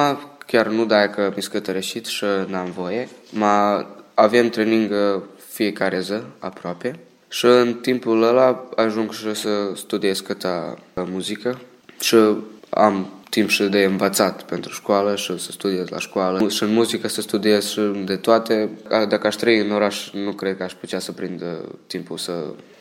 chiar 0.47 0.67
nu, 0.67 0.85
dacă 0.85 1.33
mi 1.37 1.43
scătărășit 1.43 2.07
și 2.07 2.25
n-am 2.47 2.71
voie. 2.71 3.09
Ma, 3.31 3.87
avem 4.14 4.49
training 4.49 4.90
uh, 4.90 5.23
fiecare 5.49 6.00
zi, 6.00 6.14
aproape. 6.38 6.99
Și 7.29 7.45
în 7.45 7.75
timpul 7.75 8.23
ăla 8.23 8.69
ajung 8.76 9.12
și 9.12 9.35
să 9.35 9.73
studiez 9.75 10.21
câta 10.21 10.79
muzică 10.95 11.61
și 12.00 12.17
am 12.71 13.12
timp 13.31 13.49
și 13.49 13.62
de 13.62 13.85
învățat 13.85 14.43
pentru 14.43 14.73
școală 14.73 15.17
și 15.17 15.38
să 15.38 15.50
studiez 15.52 15.88
la 15.88 15.99
școală 15.99 16.49
și 16.49 16.62
în 16.62 16.73
muzică 16.73 17.09
să 17.09 17.21
studiez 17.21 17.69
și 17.69 17.81
de 18.05 18.17
toate. 18.17 18.71
Dacă 18.88 19.26
aș 19.26 19.35
trăi 19.35 19.59
în 19.59 19.71
oraș, 19.71 20.11
nu 20.12 20.33
cred 20.33 20.57
că 20.57 20.62
aș 20.62 20.73
putea 20.73 20.99
să 20.99 21.12
prind 21.12 21.43
timpul 21.87 22.19
să 22.19 22.33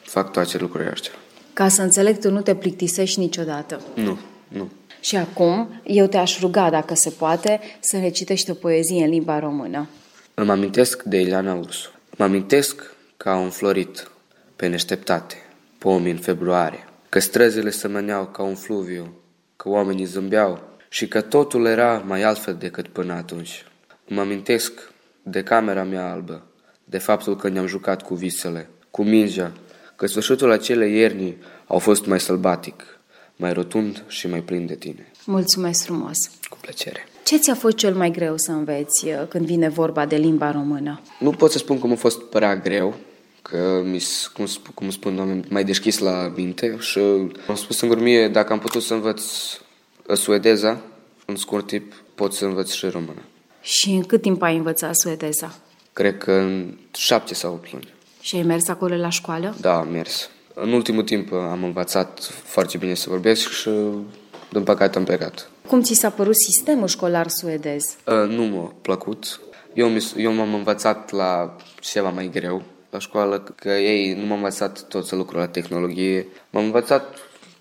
fac 0.02 0.32
toate 0.32 0.58
lucrurile 0.58 0.92
astea. 0.92 1.12
Ca 1.54 1.68
să 1.68 1.82
înțeleg, 1.82 2.20
tu 2.20 2.32
nu 2.32 2.42
te 2.42 2.56
plictisești 2.56 3.20
niciodată. 3.20 3.82
Nu, 3.96 4.20
nu. 4.48 4.70
Și 5.00 5.16
acum, 5.16 5.82
eu 5.84 6.08
te-aș 6.08 6.40
ruga, 6.40 6.70
dacă 6.70 6.94
se 6.94 7.10
poate, 7.10 7.60
să 7.80 8.00
recitești 8.00 8.52
o 8.52 8.54
poezie 8.54 9.04
în 9.04 9.10
limba 9.10 9.40
română. 9.40 9.90
Îmi 10.34 10.50
amintesc 10.50 11.04
de 11.04 11.20
Ileana 11.20 11.54
Ursu. 11.54 11.92
Mă 12.18 12.24
amintesc 12.24 12.94
că 13.18 13.30
au 13.30 13.44
înflorit 13.44 14.12
pe 14.56 14.68
neșteptate, 14.68 15.36
pomii 15.78 16.12
în 16.12 16.18
februarie, 16.18 16.88
că 17.10 17.20
străzile 17.20 17.70
se 17.70 17.88
măneau 17.88 18.26
ca 18.26 18.44
un 18.44 18.56
fluviu, 18.56 19.14
că 19.56 19.70
oamenii 19.70 20.06
zâmbeau 20.06 20.60
și 20.90 21.08
că 21.08 21.22
totul 21.22 21.66
era 21.66 22.04
mai 22.06 22.24
altfel 22.24 22.56
decât 22.60 22.88
până 22.88 23.14
atunci. 23.14 23.66
Mă 24.08 24.22
amintesc 24.22 24.92
de 25.24 25.44
camera 25.44 25.84
mea 25.84 26.12
albă, 26.12 26.44
de 26.84 26.98
faptul 26.98 27.36
că 27.36 27.50
ne-am 27.50 27.66
jucat 27.66 28.02
cu 28.02 28.14
visele, 28.14 28.70
cu 28.92 29.04
mingea, 29.04 29.52
că 29.96 30.08
sfârșitul 30.08 30.52
acelei 30.52 30.98
ierni 30.98 31.38
au 31.68 31.80
fost 31.80 32.06
mai 32.06 32.20
sălbatic, 32.20 32.99
mai 33.40 33.54
rotund 33.54 34.04
și 34.08 34.28
mai 34.28 34.42
plin 34.42 34.66
de 34.66 34.76
tine. 34.76 35.12
Mulțumesc 35.26 35.84
frumos! 35.84 36.18
Cu 36.50 36.58
plăcere! 36.62 37.08
Ce 37.24 37.38
ți-a 37.38 37.56
fost 37.56 37.76
cel 37.76 37.96
mai 37.96 38.12
greu 38.12 38.38
să 38.38 38.52
înveți 38.52 39.06
uh, 39.06 39.28
când 39.28 39.46
vine 39.46 39.70
vorba 39.70 40.06
de 40.06 40.16
limba 40.16 40.52
română? 40.52 41.02
Nu 41.20 41.32
pot 41.32 41.52
să 41.52 41.58
spun 41.58 41.80
că 41.80 41.88
m-a 41.88 41.96
fost 41.96 42.22
prea 42.22 42.56
greu, 42.56 42.96
că 43.42 43.82
mi 43.86 44.04
cum, 44.34 44.46
cum 44.74 44.90
spun 44.90 45.16
doamne, 45.16 45.42
mai 45.50 45.64
deschis 45.64 45.98
la 45.98 46.34
minte 46.36 46.78
și 46.80 47.00
am 47.48 47.56
spus 47.56 47.78
singur 47.78 48.00
mie, 48.00 48.28
dacă 48.28 48.54
am 48.54 48.60
putut 48.60 48.82
să 48.82 48.94
învăț 48.94 49.24
uh, 50.08 50.18
suedeza, 50.18 50.82
în 51.26 51.36
scurt 51.36 51.68
timp 51.68 51.94
pot 52.16 52.34
să 52.34 52.46
învăț 52.46 52.72
și 52.72 52.86
română. 52.86 53.22
Și 53.62 53.90
în 53.90 54.04
cât 54.04 54.22
timp 54.22 54.42
ai 54.42 54.58
învățat 54.58 54.96
suedeza? 54.96 55.56
Cred 55.94 56.18
că 56.18 56.32
în 56.32 56.78
șapte 56.98 57.34
sau 57.34 57.54
opt 57.54 57.72
luni. 57.72 57.94
Și 58.22 58.36
ai 58.36 58.42
mers 58.42 58.68
acolo 58.68 58.96
la 58.96 59.10
școală? 59.10 59.56
Da, 59.62 59.78
am 59.78 59.88
mers. 59.92 60.30
În 60.62 60.72
ultimul 60.72 61.04
timp 61.04 61.34
am 61.34 61.64
învățat 61.64 62.20
foarte 62.44 62.78
bine 62.78 62.94
să 62.94 63.10
vorbesc 63.10 63.50
și, 63.50 63.70
din 64.52 64.64
păcate, 64.64 64.98
am 64.98 65.04
plecat. 65.04 65.50
Cum 65.68 65.82
ți 65.82 65.94
s-a 65.94 66.10
părut 66.10 66.36
sistemul 66.36 66.88
școlar 66.88 67.28
suedez? 67.28 67.96
Uh, 68.06 68.30
nu 68.30 68.44
m-a 68.44 68.74
plăcut. 68.82 69.40
Eu, 69.74 69.90
eu 70.18 70.34
m-am 70.34 70.54
învățat 70.54 71.12
la 71.12 71.56
ceva 71.80 72.10
mai 72.10 72.30
greu 72.34 72.64
la 72.90 73.00
școală, 73.00 73.44
că 73.56 73.70
ei 73.70 74.14
nu 74.14 74.26
m-au 74.26 74.36
învățat 74.36 74.82
tot 74.88 75.06
să 75.06 75.16
lucru 75.16 75.38
la 75.38 75.48
tehnologie. 75.48 76.28
M-am 76.50 76.64
învățat 76.64 77.18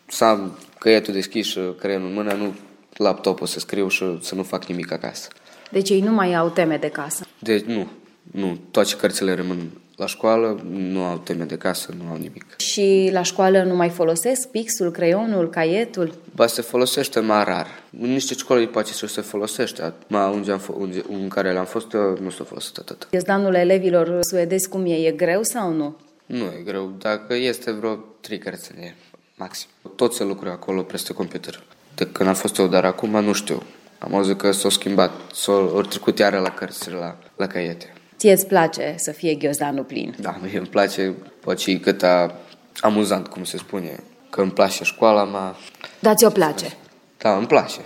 să 0.06 0.24
am 0.24 0.58
căietul 0.78 1.12
deschis 1.14 1.46
și 1.46 1.60
creionul 1.78 2.08
în 2.08 2.14
mână, 2.14 2.32
nu 2.32 2.54
laptopul 2.96 3.46
să 3.46 3.58
scriu 3.58 3.88
și 3.88 4.04
să 4.20 4.34
nu 4.34 4.42
fac 4.42 4.64
nimic 4.64 4.92
acasă. 4.92 5.28
Deci 5.70 5.90
ei 5.90 6.00
nu 6.00 6.12
mai 6.12 6.34
au 6.34 6.48
teme 6.48 6.76
de 6.76 6.88
casă? 6.88 7.26
Deci 7.38 7.64
nu, 7.64 7.88
nu. 8.30 8.58
Toate 8.70 8.94
cărțile 8.96 9.34
rămân 9.34 9.70
la 9.98 10.06
școală, 10.06 10.60
nu 10.70 11.04
au 11.04 11.18
teme 11.18 11.44
de 11.44 11.56
casă, 11.56 11.94
nu 12.02 12.10
au 12.10 12.16
nimic. 12.16 12.56
Și 12.56 13.08
la 13.12 13.22
școală 13.22 13.62
nu 13.62 13.76
mai 13.76 13.88
folosesc 13.88 14.48
pixul, 14.48 14.90
creionul, 14.90 15.50
caietul? 15.50 16.14
Ba, 16.34 16.46
se 16.46 16.62
folosește 16.62 17.20
mai 17.20 17.44
rar. 17.44 17.66
În 18.00 18.12
niște 18.12 18.34
școli 18.34 18.68
poate 18.68 18.92
să 18.92 19.06
se 19.06 19.20
folosește. 19.20 19.92
Ma, 20.06 20.28
unde 20.28 20.52
am 20.52 20.60
unde, 20.78 21.04
în 21.08 21.28
care 21.28 21.52
l-am 21.52 21.64
fost, 21.64 21.92
nu 22.20 22.30
s-a 22.30 22.44
folosit 22.44 22.76
atât. 22.76 23.08
Iezdanul 23.10 23.54
elevilor 23.54 24.18
suedezi 24.20 24.68
cum 24.68 24.86
e? 24.86 24.94
E 24.94 25.10
greu 25.10 25.42
sau 25.42 25.72
nu? 25.72 25.96
Nu 26.26 26.44
e 26.44 26.62
greu. 26.64 26.92
Dacă 26.98 27.34
este 27.34 27.70
vreo 27.70 28.04
trei 28.20 28.38
cărțile, 28.38 28.94
maxim. 29.36 29.68
Tot 29.96 30.14
se 30.14 30.24
lucrează 30.24 30.56
acolo 30.56 30.82
peste 30.82 31.12
computer. 31.12 31.62
De 31.94 32.06
când 32.06 32.28
am 32.28 32.34
fost 32.34 32.58
eu, 32.58 32.66
dar 32.66 32.84
acum 32.84 33.24
nu 33.24 33.32
știu. 33.32 33.62
Am 33.98 34.14
auzit 34.14 34.38
că 34.38 34.50
s-au 34.50 34.70
schimbat, 34.70 35.10
s-au 35.32 35.82
trecut 35.88 36.18
iară 36.18 36.38
la 36.38 36.50
cărțile, 36.50 36.96
la, 36.96 37.16
la 37.36 37.46
caiete. 37.46 37.92
Ție 38.18 38.32
îți 38.32 38.46
place 38.46 38.94
să 38.96 39.10
fie 39.10 39.34
ghiozdanul 39.34 39.84
plin? 39.84 40.14
Da, 40.20 40.38
mie 40.42 40.58
îmi 40.58 40.66
place, 40.66 41.14
poate 41.40 41.60
și 41.60 41.78
cât 41.78 42.02
a 42.02 42.34
amuzant, 42.80 43.26
cum 43.26 43.44
se 43.44 43.56
spune, 43.56 44.00
că 44.30 44.40
îmi 44.40 44.50
place 44.50 44.84
școala 44.84 45.24
mea. 45.24 45.56
Dar 46.00 46.14
ți-o 46.14 46.30
place? 46.30 46.76
Da, 47.18 47.36
îmi 47.36 47.46
place. 47.46 47.80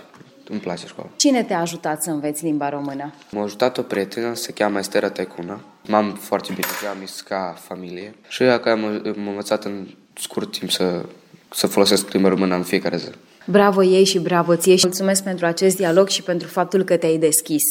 Îmi 0.49 0.59
place 0.59 0.87
școala. 0.87 1.09
Cine 1.15 1.43
te-a 1.43 1.59
ajutat 1.59 2.03
să 2.03 2.09
înveți 2.09 2.43
limba 2.43 2.69
română? 2.69 3.13
M-a 3.31 3.43
ajutat 3.43 3.77
o 3.77 3.81
prietenă, 3.81 4.33
se 4.33 4.51
cheamă 4.51 4.79
Estera 4.79 5.09
Tecuna. 5.09 5.59
M-am 5.87 6.13
foarte 6.13 6.53
bine, 6.53 6.67
am 6.89 7.07
ca 7.27 7.55
familie. 7.59 8.15
Și 8.27 8.43
ea 8.43 8.59
că 8.59 8.69
am 8.69 9.01
învățat 9.27 9.63
în 9.63 9.87
scurt 10.13 10.51
timp 10.57 10.71
să, 10.71 11.05
să 11.49 11.67
folosesc 11.67 12.11
limba 12.11 12.29
română 12.29 12.55
în 12.55 12.63
fiecare 12.63 12.97
zi. 12.97 13.09
Bravo 13.45 13.83
ei 13.83 14.03
și 14.03 14.19
bravo 14.19 14.55
ție 14.55 14.75
și 14.75 14.85
mulțumesc 14.85 15.23
pentru 15.23 15.45
acest 15.45 15.75
dialog 15.75 16.07
și 16.07 16.21
pentru 16.21 16.47
faptul 16.47 16.83
că 16.83 16.97
te-ai 16.97 17.17
deschis. 17.17 17.63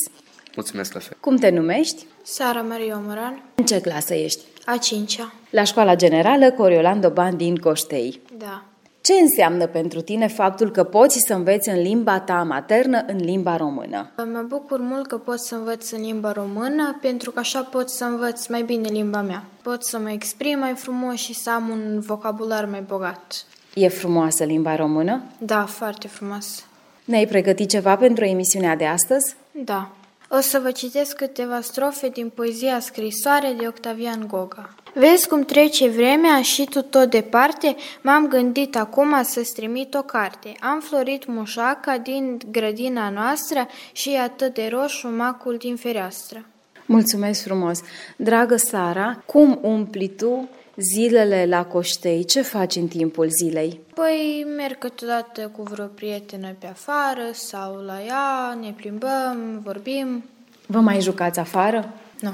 Mulțumesc 0.54 0.92
la 0.92 1.00
fel. 1.00 1.16
Cum 1.20 1.36
te 1.36 1.50
numești? 1.50 2.06
Sara 2.22 2.60
Maria 2.60 2.96
Omoran. 2.96 3.42
În 3.54 3.64
ce 3.64 3.80
clasă 3.80 4.14
ești? 4.14 4.40
A 4.64 4.76
cincea. 4.76 5.32
La 5.50 5.64
școala 5.64 5.96
generală 5.96 6.50
Coriolando 6.50 7.10
Ban 7.10 7.36
din 7.36 7.56
Coștei. 7.56 8.20
Da. 8.38 8.64
Ce 9.00 9.12
înseamnă 9.12 9.66
pentru 9.66 10.00
tine 10.00 10.26
faptul 10.26 10.70
că 10.70 10.84
poți 10.84 11.18
să 11.26 11.34
înveți 11.34 11.68
în 11.68 11.82
limba 11.82 12.20
ta 12.20 12.42
maternă, 12.42 13.04
în 13.06 13.16
limba 13.16 13.56
română? 13.56 14.10
Mă 14.16 14.44
bucur 14.48 14.80
mult 14.80 15.06
că 15.06 15.18
pot 15.18 15.38
să 15.38 15.54
învăț 15.54 15.90
în 15.90 16.02
limba 16.02 16.32
română, 16.32 16.98
pentru 17.00 17.30
că 17.30 17.38
așa 17.38 17.62
pot 17.62 17.88
să 17.88 18.04
învăț 18.04 18.46
mai 18.46 18.62
bine 18.62 18.88
limba 18.88 19.20
mea. 19.20 19.44
Pot 19.62 19.84
să 19.84 19.98
mă 19.98 20.10
exprim 20.10 20.58
mai 20.58 20.74
frumos 20.74 21.14
și 21.14 21.34
să 21.34 21.50
am 21.50 21.68
un 21.68 22.00
vocabular 22.00 22.64
mai 22.64 22.80
bogat. 22.86 23.44
E 23.74 23.88
frumoasă 23.88 24.44
limba 24.44 24.76
română? 24.76 25.22
Da, 25.38 25.64
foarte 25.64 26.08
frumos. 26.08 26.64
Ne-ai 27.04 27.26
pregătit 27.26 27.68
ceva 27.68 27.96
pentru 27.96 28.24
emisiunea 28.24 28.76
de 28.76 28.86
astăzi? 28.86 29.34
Da. 29.50 29.90
O 30.36 30.40
să 30.40 30.58
vă 30.58 30.70
citesc 30.70 31.16
câteva 31.16 31.60
strofe 31.60 32.08
din 32.08 32.28
poezia 32.28 32.80
scrisoare 32.80 33.54
de 33.58 33.66
Octavian 33.66 34.26
Goga. 34.26 34.74
Vezi 34.94 35.28
cum 35.28 35.42
trece 35.42 35.88
vremea 35.88 36.42
și 36.42 36.64
tu 36.64 36.82
tot 36.82 37.10
departe, 37.10 37.76
m-am 38.02 38.28
gândit 38.28 38.76
acum 38.76 39.22
să-ți 39.22 39.54
trimit 39.54 39.94
o 39.94 40.02
carte. 40.02 40.52
Am 40.60 40.80
florit 40.80 41.26
mușaca 41.26 41.98
din 41.98 42.38
grădina 42.50 43.10
noastră 43.10 43.68
și 43.92 44.12
e 44.12 44.18
atât 44.20 44.54
de 44.54 44.68
roșu 44.72 45.08
macul 45.08 45.56
din 45.56 45.76
fereastră. 45.76 46.46
Mulțumesc 46.86 47.42
frumos! 47.42 47.80
Dragă 48.16 48.56
Sara, 48.56 49.22
cum 49.26 49.58
umpli 49.62 50.08
tu 50.08 50.48
zilele 50.76 51.46
la 51.46 51.64
Coștei? 51.64 52.24
Ce 52.24 52.42
faci 52.42 52.76
în 52.76 52.88
timpul 52.88 53.28
zilei? 53.30 53.80
Păi 53.94 54.46
merg 54.56 54.78
câteodată 54.78 55.50
cu 55.56 55.62
vreo 55.62 55.86
prietenă 55.86 56.54
pe 56.58 56.66
afară 56.66 57.30
sau 57.32 57.74
la 57.74 58.02
ea, 58.06 58.58
ne 58.60 58.70
plimbăm, 58.76 59.60
vorbim. 59.64 60.24
Vă 60.66 60.80
mai 60.80 61.00
jucați 61.00 61.38
afară? 61.38 61.92
Nu. 62.20 62.32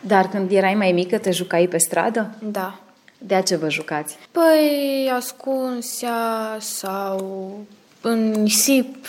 Dar 0.00 0.28
când 0.28 0.50
erai 0.50 0.74
mai 0.74 0.92
mică, 0.92 1.18
te 1.18 1.30
jucai 1.30 1.66
pe 1.66 1.78
stradă? 1.78 2.34
Da. 2.42 2.80
De 3.18 3.42
ce 3.46 3.56
vă 3.56 3.70
jucați? 3.70 4.16
Păi 4.30 5.10
ascunsea 5.14 6.56
sau 6.58 7.58
în 8.00 8.30
nisip. 8.30 9.06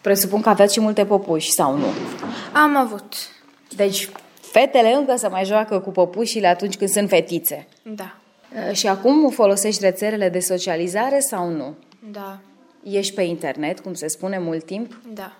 Presupun 0.00 0.40
că 0.40 0.48
aveați 0.48 0.72
și 0.72 0.80
multe 0.80 1.04
popuși, 1.04 1.52
sau 1.52 1.76
nu? 1.76 1.86
Am 2.52 2.76
avut. 2.76 3.14
Deci 3.76 4.08
fetele 4.40 4.92
încă 4.92 5.14
se 5.16 5.28
mai 5.28 5.44
joacă 5.44 5.78
cu 5.78 5.90
popușile 5.90 6.46
atunci 6.46 6.76
când 6.76 6.90
sunt 6.90 7.08
fetițe. 7.08 7.66
Da. 7.82 8.17
Și 8.72 8.86
acum 8.86 9.30
folosești 9.30 9.82
rețelele 9.82 10.28
de 10.28 10.38
socializare 10.38 11.20
sau 11.20 11.50
nu? 11.50 11.74
Da. 12.12 12.38
Ești 12.82 13.14
pe 13.14 13.22
internet, 13.22 13.80
cum 13.80 13.94
se 13.94 14.08
spune, 14.08 14.38
mult 14.38 14.64
timp? 14.64 15.00
Da. 15.14 15.32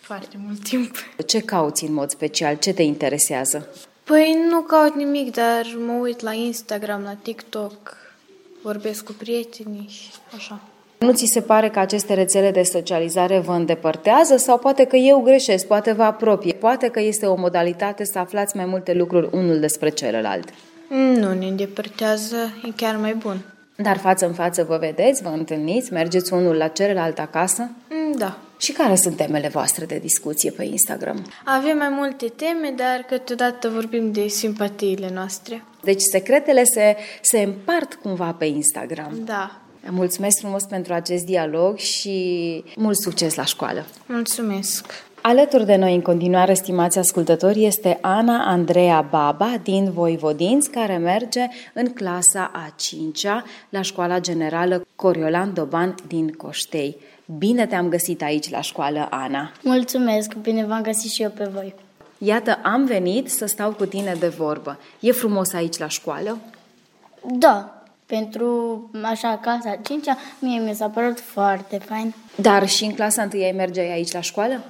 Foarte 0.00 0.36
mult 0.44 0.62
timp. 0.62 0.96
Ce 1.26 1.40
cauți 1.40 1.84
în 1.84 1.92
mod 1.92 2.10
special? 2.10 2.56
Ce 2.56 2.72
te 2.72 2.82
interesează? 2.82 3.68
Păi 4.04 4.46
nu 4.50 4.60
caut 4.60 4.94
nimic, 4.94 5.34
dar 5.34 5.62
mă 5.86 5.92
uit 5.92 6.20
la 6.20 6.32
Instagram, 6.32 7.02
la 7.02 7.16
TikTok, 7.22 7.96
vorbesc 8.62 9.04
cu 9.04 9.12
prietenii 9.12 9.86
și 9.88 10.10
așa. 10.36 10.60
Nu 10.98 11.12
ți 11.12 11.26
se 11.26 11.40
pare 11.40 11.70
că 11.70 11.78
aceste 11.78 12.14
rețele 12.14 12.50
de 12.50 12.62
socializare 12.62 13.38
vă 13.38 13.52
îndepărtează 13.52 14.36
sau 14.36 14.58
poate 14.58 14.84
că 14.84 14.96
eu 14.96 15.20
greșesc, 15.20 15.66
poate 15.66 15.92
vă 15.92 16.02
apropie, 16.02 16.52
poate 16.52 16.88
că 16.88 17.00
este 17.00 17.26
o 17.26 17.34
modalitate 17.34 18.04
să 18.04 18.18
aflați 18.18 18.56
mai 18.56 18.64
multe 18.64 18.92
lucruri 18.92 19.28
unul 19.32 19.60
despre 19.60 19.88
celălalt? 19.88 20.48
Nu 20.96 21.32
ne 21.32 21.46
îndepărtează, 21.46 22.36
e 22.64 22.70
chiar 22.76 22.96
mai 22.96 23.14
bun. 23.14 23.40
Dar 23.76 23.98
față 23.98 24.26
în 24.26 24.32
față 24.32 24.64
vă 24.64 24.76
vedeți, 24.76 25.22
vă 25.22 25.28
întâlniți, 25.28 25.92
mergeți 25.92 26.32
unul 26.32 26.54
la 26.54 26.68
celălalt 26.68 27.18
acasă? 27.18 27.70
Da. 28.16 28.38
Și 28.58 28.72
care 28.72 28.94
sunt 28.94 29.16
temele 29.16 29.48
voastre 29.48 29.84
de 29.84 29.98
discuție 29.98 30.50
pe 30.50 30.64
Instagram? 30.64 31.24
Avem 31.44 31.76
mai 31.76 31.88
multe 31.88 32.26
teme, 32.26 32.74
dar 32.76 33.04
câteodată 33.08 33.68
vorbim 33.68 34.12
de 34.12 34.26
simpatiile 34.26 35.10
noastre. 35.14 35.64
Deci 35.82 36.00
secretele 36.00 36.64
se, 36.64 36.96
se 37.20 37.40
împart 37.40 37.94
cumva 37.94 38.32
pe 38.38 38.44
Instagram. 38.44 39.20
Da. 39.24 39.60
Mulțumesc 39.90 40.38
frumos 40.38 40.64
pentru 40.64 40.92
acest 40.92 41.24
dialog 41.24 41.76
și 41.76 42.64
mult 42.76 42.96
succes 42.96 43.34
la 43.34 43.44
școală! 43.44 43.84
Mulțumesc! 44.06 44.86
Alături 45.26 45.66
de 45.66 45.76
noi 45.76 45.94
în 45.94 46.00
continuare, 46.00 46.54
stimați 46.54 46.98
ascultători, 46.98 47.64
este 47.64 47.98
Ana 48.00 48.44
Andreea 48.46 49.00
Baba 49.10 49.60
din 49.62 49.90
Voivodinți, 49.90 50.70
care 50.70 50.96
merge 50.96 51.46
în 51.72 51.92
clasa 51.92 52.50
a 52.54 52.74
5-a 52.74 53.44
la 53.68 53.82
Școala 53.82 54.20
Generală 54.20 54.86
Coriolan 54.96 55.54
Doban 55.54 55.94
din 56.08 56.32
Coștei. 56.32 56.96
Bine 57.38 57.66
te-am 57.66 57.88
găsit 57.88 58.22
aici 58.22 58.50
la 58.50 58.60
școală, 58.60 59.08
Ana! 59.10 59.52
Mulțumesc! 59.62 60.34
Bine 60.34 60.64
v-am 60.66 60.82
găsit 60.82 61.10
și 61.10 61.22
eu 61.22 61.30
pe 61.30 61.50
voi! 61.54 61.74
Iată, 62.18 62.58
am 62.62 62.84
venit 62.84 63.30
să 63.30 63.46
stau 63.46 63.72
cu 63.72 63.84
tine 63.84 64.16
de 64.18 64.28
vorbă. 64.28 64.78
E 65.00 65.12
frumos 65.12 65.52
aici 65.52 65.78
la 65.78 65.88
școală? 65.88 66.38
Da, 67.38 67.82
pentru 68.06 68.90
așa 69.02 69.38
clasa 69.42 69.78
5 69.82 70.04
mie 70.38 70.60
mi 70.60 70.74
s-a 70.74 70.88
părut 70.88 71.20
foarte 71.20 71.78
fain. 71.78 72.14
Dar 72.36 72.68
și 72.68 72.84
în 72.84 72.94
clasa 72.94 73.28
1 73.34 73.42
ai 73.42 73.52
mergeai 73.52 73.92
aici 73.92 74.12
la 74.12 74.20
școală? 74.20 74.60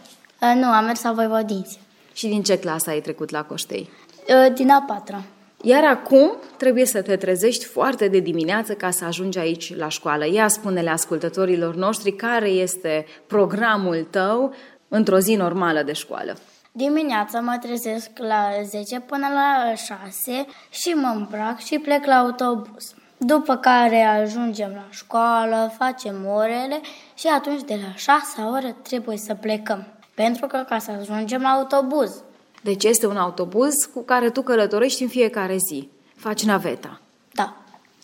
Uh, 0.45 0.61
nu, 0.61 0.67
am 0.67 0.85
mers 0.85 1.03
la 1.03 1.13
Voivodinți. 1.13 1.79
Și 2.13 2.27
din 2.27 2.43
ce 2.43 2.59
clasă 2.59 2.91
ai 2.91 3.01
trecut 3.01 3.31
la 3.31 3.43
Coștei? 3.43 3.91
Uh, 4.29 4.55
din 4.55 4.71
a 4.71 4.85
patra. 4.87 5.23
Iar 5.63 5.85
acum 5.85 6.33
trebuie 6.57 6.87
să 6.87 7.03
te 7.03 7.17
trezești 7.17 7.65
foarte 7.65 8.09
de 8.09 8.19
dimineață 8.19 8.73
ca 8.73 8.91
să 8.91 9.05
ajungi 9.05 9.39
aici 9.39 9.77
la 9.77 9.89
școală. 9.89 10.27
Ia 10.33 10.49
spune-le 10.49 10.91
ascultătorilor 10.91 11.75
noștri 11.75 12.13
care 12.13 12.49
este 12.49 13.07
programul 13.27 14.07
tău 14.11 14.55
într-o 14.89 15.19
zi 15.19 15.35
normală 15.35 15.83
de 15.83 15.93
școală. 15.93 16.37
Dimineața 16.73 17.41
mă 17.41 17.59
trezesc 17.61 18.11
la 18.15 18.49
10 18.65 19.01
până 19.01 19.27
la 19.35 19.75
6 19.75 20.47
și 20.71 20.89
mă 20.89 21.13
îmbrac 21.15 21.59
și 21.59 21.79
plec 21.79 22.05
la 22.05 22.15
autobuz. 22.15 22.95
După 23.17 23.57
care 23.57 24.03
ajungem 24.03 24.71
la 24.75 24.87
școală, 24.91 25.73
facem 25.79 26.27
orele 26.27 26.81
și 27.15 27.27
atunci 27.27 27.63
de 27.63 27.79
la 27.83 27.95
6 27.95 28.41
ore 28.41 28.77
trebuie 28.83 29.17
să 29.17 29.35
plecăm. 29.35 29.87
Pentru 30.15 30.47
că 30.47 30.65
ca 30.69 30.79
să 30.79 30.91
ajungem 30.91 31.43
la 31.43 31.49
autobuz. 31.49 32.23
Deci 32.63 32.85
este 32.85 33.07
un 33.07 33.17
autobuz 33.17 33.75
cu 33.95 34.03
care 34.03 34.31
tu 34.31 34.43
călătorești 34.43 35.03
în 35.03 35.09
fiecare 35.09 35.57
zi. 35.57 35.89
Faci 36.17 36.45
naveta. 36.45 37.01
Da, 37.33 37.57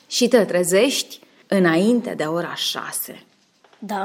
Și 0.06 0.28
te 0.28 0.44
trezești 0.44 1.20
înainte 1.46 2.14
de 2.16 2.24
ora 2.24 2.54
6. 2.54 3.22
da. 3.78 4.04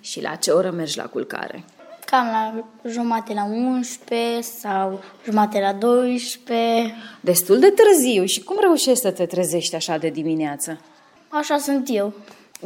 Și 0.00 0.20
la 0.22 0.34
ce 0.34 0.50
oră 0.50 0.70
mergi 0.70 0.96
la 0.96 1.04
culcare? 1.04 1.64
Cam 2.04 2.26
la 2.26 2.64
jumate 2.90 3.32
la 3.34 3.44
11 3.44 4.40
sau 4.40 5.02
jumate 5.24 5.60
la 5.60 5.72
12. 5.72 6.94
Destul 7.20 7.58
de 7.58 7.70
târziu. 7.70 8.24
Și 8.24 8.42
cum 8.42 8.56
reușești 8.60 9.00
să 9.00 9.10
te 9.10 9.26
trezești 9.26 9.74
așa 9.74 9.96
de 9.96 10.08
dimineață? 10.08 10.80
Așa 11.28 11.58
sunt 11.58 11.86
eu. 11.90 12.12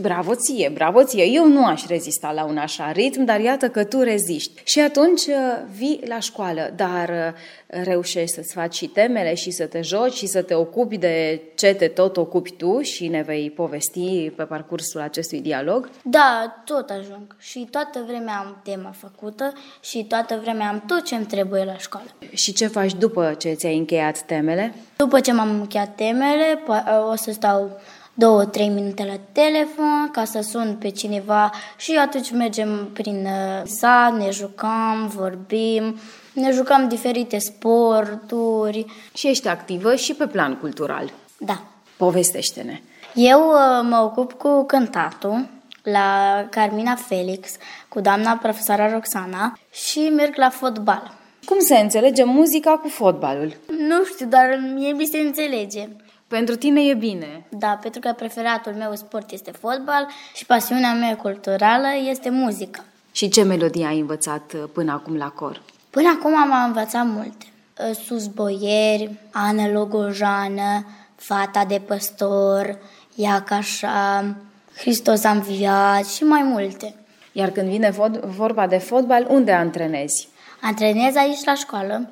Bravo 0.01 0.35
ție, 0.35 0.71
bravo 0.75 1.05
ție. 1.05 1.25
Eu 1.25 1.49
nu 1.49 1.65
aș 1.65 1.87
rezista 1.87 2.33
la 2.33 2.45
un 2.45 2.57
așa 2.57 2.93
ritm, 2.93 3.25
dar 3.25 3.41
iată 3.41 3.69
că 3.69 3.85
tu 3.85 4.01
reziști. 4.01 4.63
Și 4.65 4.81
atunci 4.81 5.27
uh, 5.27 5.35
vii 5.77 6.01
la 6.07 6.19
școală, 6.19 6.73
dar 6.77 7.09
uh, 7.09 7.83
reușești 7.85 8.35
să-ți 8.35 8.53
faci 8.53 8.75
și 8.75 8.87
temele 8.87 9.35
și 9.35 9.51
să 9.51 9.67
te 9.67 9.81
joci 9.81 10.13
și 10.13 10.27
să 10.27 10.43
te 10.43 10.55
ocupi 10.55 10.97
de 10.97 11.43
ce 11.55 11.75
te 11.75 11.89
tot 11.89 12.17
ocupi 12.17 12.53
tu 12.53 12.81
și 12.81 13.09
ne 13.09 13.23
vei 13.23 13.51
povesti 13.51 14.33
pe 14.37 14.43
parcursul 14.43 15.01
acestui 15.01 15.41
dialog. 15.41 15.91
Da, 16.03 16.63
tot 16.65 16.91
ajung. 16.91 17.37
Și 17.39 17.69
toată 17.71 18.05
vremea 18.07 18.35
am 18.35 18.61
tema 18.65 18.95
făcută 18.99 19.53
și 19.81 20.05
toată 20.05 20.41
vremea 20.43 20.69
am 20.69 20.83
tot 20.87 21.05
ce 21.05 21.15
îmi 21.15 21.27
trebuie 21.27 21.65
la 21.65 21.77
școală. 21.77 22.07
Și 22.33 22.53
ce 22.53 22.67
faci 22.67 22.95
după 22.95 23.35
ce 23.39 23.53
ți-ai 23.53 23.77
încheiat 23.77 24.19
temele? 24.19 24.75
După 24.97 25.21
ce 25.21 25.33
m-am 25.33 25.61
încheiat 25.61 25.95
temele, 25.95 26.63
po- 26.63 27.11
o 27.11 27.17
să 27.17 27.33
stau 27.33 27.81
două, 28.15 28.45
trei 28.45 28.69
minute 28.69 29.05
la 29.05 29.19
telefon 29.33 30.09
ca 30.13 30.25
să 30.25 30.41
sun 30.41 30.77
pe 30.81 30.89
cineva 30.89 31.51
și 31.77 31.97
atunci 31.97 32.31
mergem 32.31 32.89
prin 32.93 33.27
uh, 33.27 33.63
sat, 33.65 34.17
ne 34.17 34.31
jucăm, 34.31 35.13
vorbim, 35.15 35.97
ne 36.33 36.51
jucăm 36.51 36.89
diferite 36.89 37.39
sporturi. 37.39 38.87
Și 39.15 39.29
ești 39.29 39.49
activă 39.49 39.95
și 39.95 40.15
pe 40.15 40.27
plan 40.27 40.57
cultural. 40.57 41.13
Da. 41.39 41.63
Povestește-ne. 41.97 42.81
Eu 43.15 43.41
uh, 43.41 43.87
mă 43.89 43.97
ocup 43.97 44.33
cu 44.33 44.65
cântatul 44.65 45.49
la 45.83 46.47
Carmina 46.51 46.95
Felix, 46.95 47.51
cu 47.89 48.01
doamna 48.01 48.37
profesoara 48.37 48.93
Roxana 48.93 49.59
și 49.73 49.99
merg 49.99 50.37
la 50.37 50.49
fotbal. 50.49 51.19
Cum 51.45 51.59
se 51.59 51.79
înțelege 51.79 52.25
muzica 52.25 52.71
cu 52.71 52.89
fotbalul? 52.89 53.57
Nu 53.79 54.05
știu, 54.05 54.27
dar 54.27 54.61
mie 54.75 54.93
mi 54.93 55.07
se 55.07 55.19
înțelege. 55.19 55.89
Pentru 56.37 56.57
tine 56.57 56.81
e 56.81 56.95
bine. 56.95 57.45
Da, 57.49 57.79
pentru 57.83 58.01
că 58.01 58.13
preferatul 58.13 58.73
meu 58.73 58.95
sport 58.95 59.31
este 59.31 59.51
fotbal 59.51 60.07
și 60.35 60.47
pasiunea 60.47 60.93
mea 60.95 61.17
culturală 61.17 61.87
este 62.11 62.31
muzica. 62.31 62.85
Și 63.13 63.29
ce 63.29 63.43
melodie 63.43 63.87
ai 63.87 63.99
învățat 63.99 64.53
uh, 64.53 64.63
până 64.73 64.93
acum 64.93 65.17
la 65.17 65.29
cor? 65.29 65.63
Până 65.91 66.09
acum 66.19 66.37
am 66.37 66.65
învățat 66.67 67.07
multe. 67.07 67.47
Uh, 67.89 67.97
Sus 67.97 68.27
Boieri, 68.27 69.11
Ana 69.33 69.69
Logojană, 69.69 70.87
Fata 71.15 71.65
de 71.65 71.81
păstor, 71.87 72.79
Iaca 73.15 73.55
așa, 73.57 74.25
Hristos 74.77 75.25
a 75.25 75.31
înviat 75.31 76.07
și 76.07 76.23
mai 76.25 76.43
multe. 76.43 76.95
Iar 77.33 77.51
când 77.51 77.69
vine 77.69 77.91
vod- 77.91 78.21
vorba 78.25 78.67
de 78.67 78.79
fotbal, 78.79 79.27
unde 79.29 79.53
antrenezi? 79.53 80.29
Antrenez 80.61 81.17
aici 81.17 81.45
la 81.45 81.55
școală. 81.55 82.11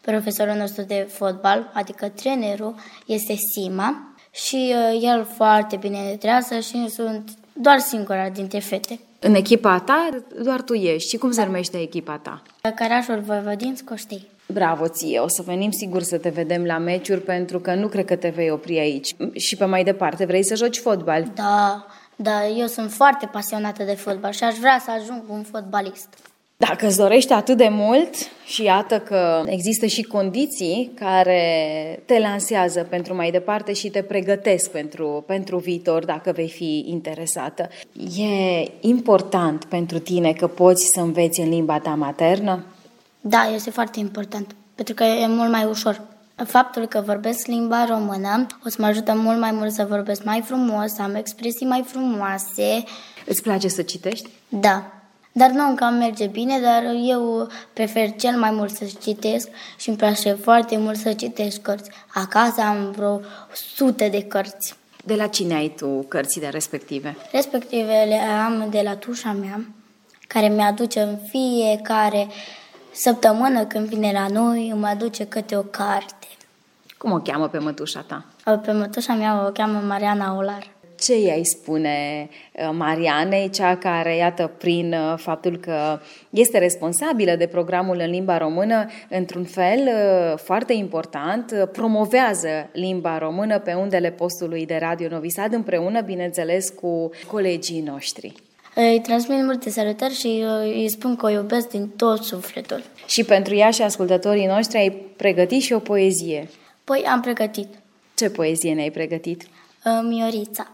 Profesorul 0.00 0.54
nostru 0.54 0.82
de 0.82 1.08
fotbal, 1.10 1.70
adică 1.74 2.08
trenerul, 2.08 2.74
este 3.06 3.34
Sima 3.52 4.14
și 4.30 4.74
uh, 4.74 5.02
el 5.02 5.24
foarte 5.36 5.76
bine 5.76 5.98
ne 5.98 6.16
trează 6.16 6.60
și 6.60 6.88
sunt 6.88 7.30
doar 7.52 7.78
singura 7.78 8.28
dintre 8.28 8.58
fete. 8.58 9.00
În 9.18 9.34
echipa 9.34 9.78
ta 9.78 10.08
doar 10.42 10.62
tu 10.62 10.74
ești. 10.74 11.08
Și 11.08 11.16
cum 11.16 11.30
se 11.30 11.44
numește 11.44 11.80
echipa 11.80 12.20
ta? 12.22 12.42
Carașul 12.74 13.20
Voivodin 13.20 13.76
Scoștei. 13.76 14.28
Bravo 14.46 14.88
ție, 14.88 15.18
o 15.18 15.28
să 15.28 15.42
venim 15.42 15.70
sigur 15.70 16.02
să 16.02 16.18
te 16.18 16.28
vedem 16.28 16.64
la 16.64 16.78
meciuri 16.78 17.20
pentru 17.20 17.60
că 17.60 17.74
nu 17.74 17.88
cred 17.88 18.04
că 18.04 18.16
te 18.16 18.28
vei 18.28 18.50
opri 18.50 18.78
aici. 18.78 19.14
Și 19.36 19.56
pe 19.56 19.64
mai 19.64 19.84
departe, 19.84 20.24
vrei 20.24 20.44
să 20.44 20.54
joci 20.54 20.78
fotbal? 20.78 21.30
Da, 21.34 21.86
da, 22.16 22.46
eu 22.46 22.66
sunt 22.66 22.92
foarte 22.92 23.26
pasionată 23.32 23.82
de 23.82 23.94
fotbal 23.94 24.32
și 24.32 24.44
aș 24.44 24.56
vrea 24.56 24.80
să 24.84 24.90
ajung 24.90 25.22
un 25.28 25.42
fotbalist. 25.42 26.08
Dacă 26.66 26.86
îți 26.86 26.96
dorești 26.96 27.32
atât 27.32 27.56
de 27.56 27.68
mult 27.70 28.14
și 28.44 28.62
iată 28.62 28.98
că 28.98 29.42
există 29.46 29.86
și 29.86 30.02
condiții 30.02 30.90
care 30.94 32.02
te 32.04 32.18
lansează 32.18 32.86
pentru 32.88 33.14
mai 33.14 33.30
departe 33.30 33.72
și 33.72 33.88
te 33.88 34.02
pregătesc 34.02 34.70
pentru, 34.70 35.24
pentru 35.26 35.58
viitor 35.58 36.04
dacă 36.04 36.32
vei 36.32 36.48
fi 36.48 36.84
interesată. 36.88 37.68
E 38.16 38.70
important 38.80 39.64
pentru 39.64 39.98
tine 39.98 40.32
că 40.32 40.46
poți 40.46 40.90
să 40.92 41.00
înveți 41.00 41.40
în 41.40 41.48
limba 41.48 41.78
ta 41.78 41.90
maternă? 41.90 42.64
Da, 43.20 43.50
este 43.54 43.70
foarte 43.70 43.98
important, 43.98 44.54
pentru 44.74 44.94
că 44.94 45.04
e 45.04 45.26
mult 45.26 45.50
mai 45.50 45.64
ușor. 45.64 46.00
Faptul 46.46 46.86
că 46.86 47.02
vorbesc 47.06 47.46
limba 47.46 47.84
română 47.84 48.46
o 48.64 48.68
să 48.68 48.76
mă 48.78 48.86
ajută 48.86 49.14
mult 49.16 49.38
mai 49.38 49.50
mult 49.50 49.72
să 49.72 49.86
vorbesc 49.88 50.24
mai 50.24 50.42
frumos, 50.44 50.92
să 50.92 51.02
am 51.02 51.14
expresii 51.14 51.66
mai 51.66 51.84
frumoase. 51.86 52.84
Îți 53.26 53.42
place 53.42 53.68
să 53.68 53.82
citești? 53.82 54.28
Da, 54.48 54.99
dar 55.32 55.50
nu 55.50 55.68
încă 55.68 55.84
merge 55.84 56.26
bine, 56.26 56.60
dar 56.60 56.82
eu 57.08 57.48
prefer 57.72 58.10
cel 58.10 58.38
mai 58.38 58.50
mult 58.50 58.70
să 58.70 58.84
citesc 59.00 59.48
și 59.76 59.88
îmi 59.88 59.98
place 59.98 60.32
foarte 60.32 60.76
mult 60.76 60.96
să 60.96 61.12
citesc 61.12 61.60
cărți. 61.60 61.90
Acasă 62.14 62.60
am 62.60 62.90
vreo 62.90 63.20
sute 63.74 64.08
de 64.08 64.22
cărți. 64.22 64.74
De 65.04 65.14
la 65.14 65.26
cine 65.26 65.54
ai 65.54 65.74
tu 65.76 66.04
cărțile 66.08 66.48
respective? 66.48 67.16
Respectivele 67.32 68.14
am 68.14 68.66
de 68.70 68.80
la 68.84 68.96
tușa 68.96 69.32
mea, 69.32 69.64
care 70.26 70.48
mi-aduce 70.48 71.00
în 71.00 71.18
fiecare 71.28 72.28
săptămână 72.92 73.64
când 73.64 73.86
vine 73.86 74.12
la 74.12 74.26
noi, 74.28 74.70
îmi 74.74 74.86
aduce 74.86 75.26
câte 75.26 75.56
o 75.56 75.62
carte. 75.62 76.26
Cum 76.98 77.12
o 77.12 77.18
cheamă 77.18 77.48
pe 77.48 77.58
mătușa 77.58 78.00
ta? 78.00 78.24
Pe 78.64 78.72
mătușa 78.72 79.14
mea 79.14 79.46
o 79.46 79.50
cheamă 79.50 79.78
Mariana 79.78 80.36
Olar. 80.36 80.66
Ce 81.00 81.18
i-ai 81.20 81.44
spune 81.44 82.28
uh, 82.52 82.70
Marianei, 82.72 83.50
cea 83.50 83.76
care, 83.76 84.16
iată, 84.16 84.50
prin 84.58 84.92
uh, 84.92 85.14
faptul 85.16 85.56
că 85.56 86.00
este 86.30 86.58
responsabilă 86.58 87.34
de 87.36 87.46
programul 87.46 87.98
în 88.00 88.10
limba 88.10 88.38
română, 88.38 88.86
într-un 89.08 89.44
fel 89.44 89.78
uh, 89.78 90.38
foarte 90.38 90.72
important, 90.72 91.68
promovează 91.72 92.68
limba 92.72 93.18
română 93.18 93.58
pe 93.58 93.72
undele 93.72 94.10
postului 94.10 94.66
de 94.66 94.76
Radio 94.80 95.08
Novi 95.08 95.28
Sad, 95.28 95.52
împreună, 95.52 96.00
bineînțeles, 96.00 96.68
cu 96.68 97.10
colegii 97.26 97.80
noștri. 97.80 98.32
Îi 98.74 99.00
transmit 99.02 99.44
multe 99.44 99.70
salutări 99.70 100.14
și 100.14 100.44
îi 100.62 100.88
spun 100.88 101.16
că 101.16 101.26
o 101.26 101.30
iubesc 101.30 101.68
din 101.68 101.88
tot 101.88 102.22
sufletul. 102.22 102.82
Și 103.06 103.24
pentru 103.24 103.54
ea 103.54 103.70
și 103.70 103.82
ascultătorii 103.82 104.46
noștri 104.46 104.78
ai 104.78 104.90
pregătit 105.16 105.62
și 105.62 105.72
o 105.72 105.78
poezie. 105.78 106.48
Păi 106.84 107.02
am 107.02 107.20
pregătit 107.20 107.68
Ce 108.14 108.30
poezie 108.30 108.74
ne-ai 108.74 108.90
pregătit? 108.90 109.46
Miorița. 110.08 110.70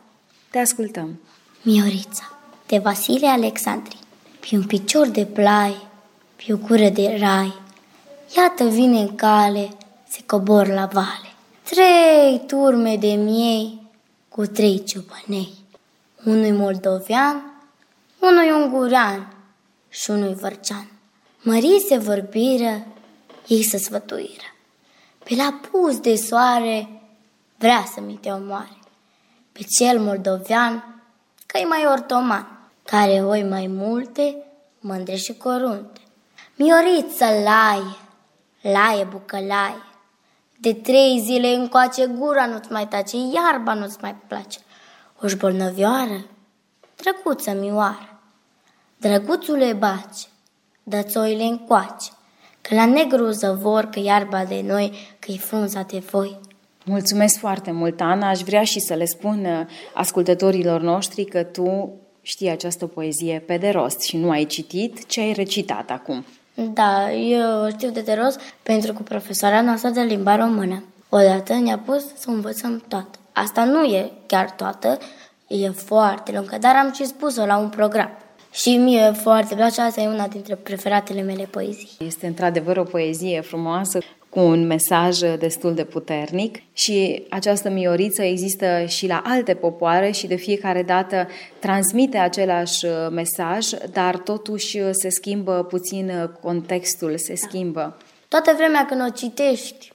Te 0.56 0.62
ascultăm. 0.62 1.20
Miorița, 1.62 2.32
de 2.66 2.78
Vasile 2.78 3.26
Alexandri. 3.26 3.98
Pe 4.40 4.48
un 4.52 4.66
picior 4.66 5.06
de 5.06 5.24
plai, 5.24 5.86
pe 6.36 6.52
o 6.52 6.56
gură 6.56 6.88
de 6.88 7.16
rai, 7.20 7.54
iată 8.36 8.64
vine 8.64 9.00
în 9.00 9.14
cale, 9.14 9.68
se 10.08 10.20
cobor 10.26 10.66
la 10.66 10.86
vale. 10.86 11.32
Trei 11.62 12.42
turme 12.46 12.96
de 12.96 13.12
miei 13.12 13.80
cu 14.28 14.46
trei 14.46 14.84
ciupănei. 14.84 15.54
Unul 16.24 16.52
moldovean, 16.52 17.52
unul 18.18 18.62
ungurean 18.62 19.34
și 19.88 20.10
unul 20.10 20.34
vărcean. 20.34 20.90
Mării 21.42 21.84
se 21.88 21.96
vorbiră, 21.96 22.86
ei 23.46 23.62
se 23.62 23.78
sfătuiră. 23.78 24.54
Pe 25.24 25.34
la 25.34 25.60
pus 25.70 25.98
de 25.98 26.14
soare 26.14 26.88
vrea 27.58 27.84
să 27.94 28.00
mi 28.00 28.14
te 28.14 28.30
omoare 28.30 28.84
pe 29.56 29.62
cel 29.68 29.98
moldovean, 29.98 31.02
că 31.46 31.58
e 31.58 31.64
mai 31.64 31.86
ortoman, 31.92 32.68
care 32.84 33.24
oi 33.24 33.42
mai 33.42 33.66
multe, 33.66 34.36
mândre 34.80 35.14
și 35.14 35.34
corunte. 35.34 36.00
Mioriță 36.56 37.24
laie, 37.24 37.96
laie 38.60 39.04
bucălaie, 39.04 39.82
de 40.60 40.74
trei 40.74 41.22
zile 41.24 41.54
încoace 41.54 42.06
gura 42.06 42.46
nu-ți 42.46 42.72
mai 42.72 42.88
tace, 42.88 43.16
iarba 43.34 43.74
nu-ți 43.74 43.98
mai 44.00 44.14
place. 44.26 44.58
O 45.22 45.26
bolnăvioară, 45.38 46.26
drăguță 46.96 47.50
mioară, 47.50 48.20
drăguțule 48.96 49.72
bace, 49.72 50.26
dă-ți 50.82 51.16
oile 51.16 51.42
încoace, 51.42 52.10
că 52.60 52.74
la 52.74 52.86
negru 52.86 53.30
zăvor, 53.30 53.84
că 53.84 54.00
iarba 54.00 54.44
de 54.44 54.60
noi, 54.60 55.16
că 55.18 55.32
e 55.32 55.36
frunza 55.36 55.82
de 55.82 55.98
voi. 55.98 56.38
Mulțumesc 56.88 57.38
foarte 57.38 57.70
mult, 57.70 58.00
Ana. 58.00 58.28
Aș 58.28 58.40
vrea 58.40 58.64
și 58.64 58.80
să 58.80 58.94
le 58.94 59.04
spun 59.04 59.44
uh, 59.44 59.66
ascultătorilor 59.94 60.80
noștri 60.80 61.24
că 61.24 61.42
tu 61.42 61.90
știi 62.22 62.50
această 62.50 62.86
poezie 62.86 63.42
pe 63.46 63.56
de 63.56 63.68
rost 63.68 64.00
și 64.00 64.16
nu 64.16 64.30
ai 64.30 64.44
citit 64.44 65.06
ce 65.06 65.20
ai 65.20 65.32
recitat 65.32 65.90
acum. 65.90 66.24
Da, 66.54 67.12
eu 67.12 67.70
știu 67.70 67.90
de 67.90 68.00
de 68.00 68.18
rost 68.22 68.40
pentru 68.62 68.92
că 68.92 69.02
profesoara 69.02 69.60
noastră 69.60 69.90
de 69.90 70.00
limba 70.00 70.36
română 70.36 70.84
odată 71.08 71.54
ne-a 71.54 71.78
pus 71.78 72.04
să 72.16 72.30
învățăm 72.30 72.82
toată. 72.88 73.18
Asta 73.32 73.64
nu 73.64 73.84
e 73.84 74.10
chiar 74.26 74.50
toată, 74.50 74.98
e 75.46 75.68
foarte 75.68 76.32
lungă, 76.32 76.56
dar 76.60 76.76
am 76.76 76.92
și 76.92 77.06
spus-o 77.06 77.46
la 77.46 77.56
un 77.56 77.68
program. 77.68 78.10
Și 78.52 78.76
mie 78.76 79.12
foarte 79.12 79.54
place, 79.54 79.80
asta 79.80 80.00
e 80.00 80.08
una 80.08 80.28
dintre 80.28 80.54
preferatele 80.54 81.20
mele 81.22 81.44
poezii. 81.44 81.90
Este 81.98 82.26
într-adevăr 82.26 82.76
o 82.76 82.82
poezie 82.82 83.40
frumoasă 83.40 83.98
cu 84.36 84.42
un 84.42 84.66
mesaj 84.66 85.18
destul 85.38 85.74
de 85.74 85.84
puternic 85.84 86.62
și 86.72 87.26
această 87.30 87.70
mioriță 87.70 88.22
există 88.22 88.84
și 88.86 89.06
la 89.06 89.22
alte 89.24 89.54
popoare 89.54 90.10
și 90.10 90.26
de 90.26 90.34
fiecare 90.34 90.82
dată 90.82 91.28
transmite 91.58 92.18
același 92.18 92.86
mesaj, 93.10 93.68
dar 93.92 94.16
totuși 94.16 94.92
se 94.92 95.08
schimbă 95.10 95.66
puțin 95.68 96.30
contextul, 96.42 97.18
se 97.18 97.34
schimbă. 97.34 97.96
Toată 98.28 98.52
vremea 98.56 98.86
când 98.86 99.00
o 99.08 99.10
citești 99.10 99.92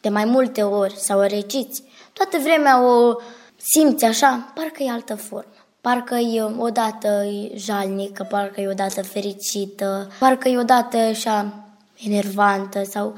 de 0.00 0.08
mai 0.08 0.24
multe 0.24 0.62
ori 0.62 0.94
sau 0.96 1.18
o 1.18 1.26
reciți, 1.26 1.82
toată 2.12 2.38
vremea 2.42 2.84
o 2.86 3.16
simți 3.56 4.04
așa, 4.04 4.52
parcă 4.54 4.82
e 4.82 4.90
altă 4.90 5.14
formă. 5.14 5.54
Parcă 5.80 6.14
e 6.14 6.42
odată 6.58 7.26
jalnică, 7.54 8.26
parcă 8.30 8.60
e 8.60 8.68
odată 8.68 9.02
fericită, 9.02 10.10
parcă 10.18 10.48
e 10.48 10.58
odată 10.58 10.96
așa 10.96 11.64
enervantă 12.06 12.82
sau 12.82 13.14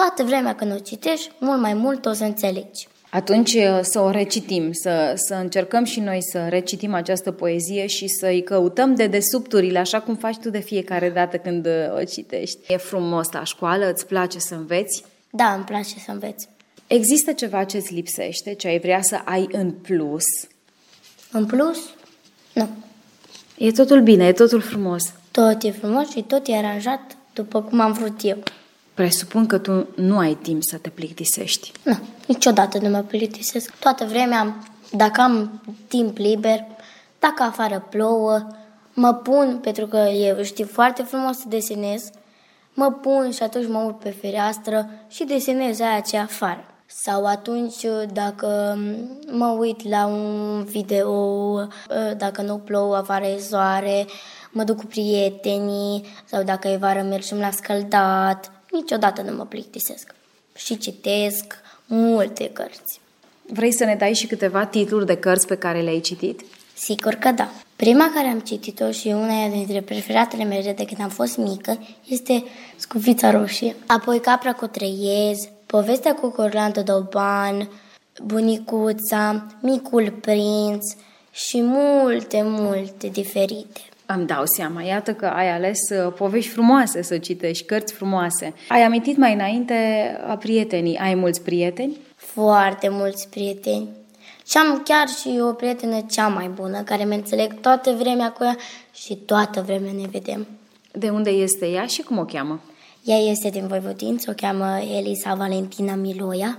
toată 0.00 0.22
vremea 0.22 0.54
când 0.54 0.72
o 0.72 0.78
citești, 0.78 1.30
mult 1.38 1.60
mai 1.60 1.74
mult 1.74 2.06
o 2.06 2.12
să 2.12 2.24
înțelegi. 2.24 2.88
Atunci 3.10 3.52
uh, 3.54 3.78
să 3.82 4.00
o 4.00 4.10
recitim, 4.10 4.72
să, 4.72 5.12
să 5.14 5.34
încercăm 5.34 5.84
și 5.84 6.00
noi 6.00 6.18
să 6.22 6.46
recitim 6.48 6.94
această 6.94 7.32
poezie 7.32 7.86
și 7.86 8.08
să-i 8.08 8.42
căutăm 8.42 8.94
de 8.94 9.06
desubturile, 9.06 9.78
așa 9.78 10.00
cum 10.00 10.14
faci 10.14 10.36
tu 10.36 10.50
de 10.50 10.58
fiecare 10.58 11.10
dată 11.10 11.36
când 11.36 11.66
uh, 11.66 12.00
o 12.00 12.04
citești. 12.04 12.58
E 12.68 12.76
frumos 12.76 13.30
la 13.32 13.44
școală, 13.44 13.90
îți 13.90 14.06
place 14.06 14.38
să 14.38 14.54
înveți? 14.54 15.04
Da, 15.30 15.52
îmi 15.52 15.64
place 15.64 15.98
să 16.04 16.10
înveți. 16.10 16.48
Există 16.86 17.32
ceva 17.32 17.64
ce 17.64 17.76
îți 17.76 17.94
lipsește, 17.94 18.54
ce 18.54 18.68
ai 18.68 18.78
vrea 18.78 19.02
să 19.02 19.20
ai 19.24 19.48
în 19.52 19.70
plus? 19.70 20.24
În 21.32 21.46
plus? 21.46 21.78
Nu. 22.52 22.68
E 23.58 23.70
totul 23.70 24.02
bine, 24.02 24.26
e 24.26 24.32
totul 24.32 24.60
frumos. 24.60 25.02
Tot 25.30 25.62
e 25.62 25.70
frumos 25.70 26.10
și 26.10 26.22
tot 26.22 26.46
e 26.48 26.56
aranjat 26.56 27.00
după 27.32 27.62
cum 27.62 27.80
am 27.80 27.92
vrut 27.92 28.20
eu. 28.22 28.38
Presupun 29.00 29.46
că 29.46 29.58
tu 29.58 29.86
nu 29.94 30.18
ai 30.18 30.34
timp 30.34 30.62
să 30.62 30.76
te 30.76 30.88
plictisești. 30.88 31.72
Nu, 31.82 31.98
niciodată 32.26 32.78
nu 32.78 32.88
mă 32.88 32.98
plictisesc. 32.98 33.74
Toată 33.74 34.04
vremea, 34.04 34.56
dacă 34.92 35.20
am 35.20 35.62
timp 35.88 36.16
liber, 36.16 36.66
dacă 37.18 37.42
afară 37.42 37.86
plouă, 37.90 38.46
mă 38.94 39.12
pun, 39.12 39.58
pentru 39.62 39.86
că 39.86 39.96
eu 39.96 40.42
știu 40.42 40.66
foarte 40.66 41.02
frumos 41.02 41.36
să 41.36 41.44
desenez, 41.48 42.10
mă 42.74 42.90
pun 42.90 43.30
și 43.30 43.42
atunci 43.42 43.68
mă 43.68 43.78
urc 43.78 43.98
pe 43.98 44.16
fereastră 44.20 44.90
și 45.08 45.24
desenez 45.24 45.80
aia 45.80 46.00
ce 46.00 46.16
afară. 46.16 46.64
Sau 46.86 47.26
atunci 47.26 47.86
dacă 48.12 48.78
mă 49.30 49.56
uit 49.58 49.88
la 49.88 50.06
un 50.06 50.64
video, 50.64 51.14
dacă 52.16 52.42
nu 52.42 52.56
plouă, 52.56 52.96
afară 52.96 53.26
e 53.26 53.38
soare, 53.38 54.06
mă 54.50 54.64
duc 54.64 54.76
cu 54.76 54.86
prietenii 54.86 56.04
sau 56.24 56.42
dacă 56.42 56.68
e 56.68 56.76
vară 56.76 57.02
mergem 57.02 57.38
la 57.38 57.50
scăldat, 57.50 58.52
niciodată 58.70 59.22
nu 59.22 59.36
mă 59.36 59.44
plictisesc. 59.44 60.14
Și 60.54 60.78
citesc 60.78 61.54
multe 61.86 62.50
cărți. 62.52 63.00
Vrei 63.46 63.72
să 63.72 63.84
ne 63.84 63.94
dai 63.94 64.14
și 64.14 64.26
câteva 64.26 64.66
titluri 64.66 65.06
de 65.06 65.16
cărți 65.16 65.46
pe 65.46 65.56
care 65.56 65.80
le-ai 65.80 66.00
citit? 66.00 66.40
Sigur 66.74 67.14
că 67.14 67.30
da. 67.30 67.48
Prima 67.76 68.10
care 68.14 68.26
am 68.26 68.40
citit-o 68.40 68.90
și 68.90 69.08
una 69.08 69.48
dintre 69.48 69.80
preferatele 69.80 70.44
mele 70.44 70.72
de 70.72 70.84
când 70.84 71.00
am 71.00 71.08
fost 71.08 71.36
mică 71.36 71.78
este 72.06 72.44
Scufița 72.76 73.30
Roșie. 73.30 73.76
Apoi 73.86 74.20
Capra 74.20 74.52
cu 74.52 74.66
Treiez, 74.66 75.48
Povestea 75.66 76.14
cu 76.14 76.28
Corlantă 76.28 76.82
Doban, 76.82 77.70
Bunicuța, 78.24 79.46
Micul 79.60 80.10
Prinț 80.20 80.94
și 81.30 81.62
multe, 81.62 82.42
multe 82.44 83.08
diferite. 83.08 83.80
Îmi 84.14 84.26
dau 84.26 84.42
seama, 84.44 84.82
iată 84.82 85.14
că 85.14 85.26
ai 85.26 85.50
ales 85.50 85.78
uh, 85.90 86.12
povești 86.12 86.50
frumoase 86.50 87.02
să 87.02 87.18
citești, 87.18 87.64
cărți 87.64 87.92
frumoase. 87.92 88.54
Ai 88.68 88.82
amintit 88.82 89.16
mai 89.16 89.32
înainte 89.34 89.74
a 90.26 90.36
prietenii. 90.36 90.96
Ai 90.96 91.14
mulți 91.14 91.42
prieteni? 91.42 91.96
Foarte 92.16 92.88
mulți 92.88 93.28
prieteni. 93.28 93.88
Și 94.46 94.56
am 94.56 94.82
chiar 94.84 95.08
și 95.08 95.40
o 95.40 95.52
prietenă 95.52 96.04
cea 96.10 96.28
mai 96.28 96.48
bună, 96.48 96.82
care 96.82 97.04
mă 97.04 97.12
înțeleg 97.14 97.60
toată 97.60 97.90
vremea 97.98 98.32
cu 98.32 98.44
ea 98.44 98.56
și 98.94 99.14
toată 99.14 99.62
vremea 99.62 99.92
ne 99.92 100.06
vedem. 100.10 100.46
De 100.92 101.08
unde 101.08 101.30
este 101.30 101.66
ea 101.66 101.86
și 101.86 102.02
cum 102.02 102.18
o 102.18 102.24
cheamă? 102.24 102.60
Ea 103.04 103.18
este 103.18 103.48
din 103.48 103.66
Voivodință, 103.66 104.30
o 104.30 104.34
cheamă 104.36 104.78
Elisa 104.96 105.34
Valentina 105.34 105.94
Miloia. 105.94 106.58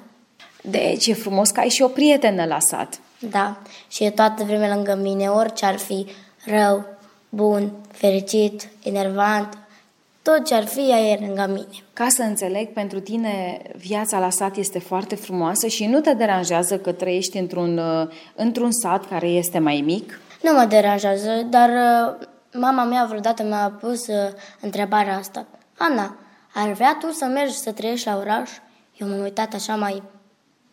Deci 0.62 1.08
e 1.08 1.14
frumos 1.14 1.50
că 1.50 1.60
ai 1.60 1.70
și 1.70 1.82
o 1.82 1.88
prietenă 1.88 2.46
la 2.46 2.60
sat. 2.60 3.00
Da, 3.20 3.58
și 3.88 4.04
e 4.04 4.10
toată 4.10 4.44
vremea 4.44 4.76
lângă 4.76 5.00
mine, 5.02 5.28
orice 5.28 5.66
ar 5.66 5.78
fi 5.78 6.06
rău, 6.46 6.86
bun, 7.34 7.72
fericit, 7.92 8.70
enervant, 8.84 9.58
tot 10.22 10.46
ce 10.46 10.56
ar 10.56 10.66
fi, 10.66 10.90
ea 10.90 11.00
e 11.00 11.26
lângă 11.26 11.46
mine. 11.48 11.84
Ca 11.94 12.08
să 12.10 12.22
înțeleg, 12.22 12.68
pentru 12.68 13.00
tine 13.00 13.62
viața 13.76 14.20
la 14.20 14.30
sat 14.30 14.56
este 14.56 14.80
foarte 14.80 15.16
frumoasă 15.16 15.68
și 15.68 15.86
nu 15.86 16.00
te 16.00 16.14
deranjează 16.14 16.78
că 16.78 16.92
trăiești 16.92 17.38
într-un, 17.38 17.78
uh, 17.78 18.08
într-un 18.36 18.72
sat 18.72 19.08
care 19.08 19.28
este 19.28 19.60
mai 19.60 19.82
mic? 19.86 20.20
Nu 20.42 20.54
mă 20.54 20.66
deranjează, 20.66 21.48
dar 21.50 21.70
uh, 21.70 22.28
mama 22.54 22.84
mea 22.84 23.06
vreodată 23.06 23.44
mi-a 23.44 23.78
pus 23.80 24.08
uh, 24.08 24.16
întrebarea 24.60 25.18
asta. 25.18 25.46
Ana, 25.78 26.16
ar 26.54 26.72
vrea 26.72 26.98
tu 27.00 27.12
să 27.12 27.26
mergi 27.26 27.54
să 27.54 27.72
trăiești 27.72 28.08
la 28.08 28.18
oraș? 28.18 28.50
Eu 28.98 29.08
m-am 29.08 29.22
uitat 29.22 29.54
așa 29.54 29.76
mai 29.76 30.04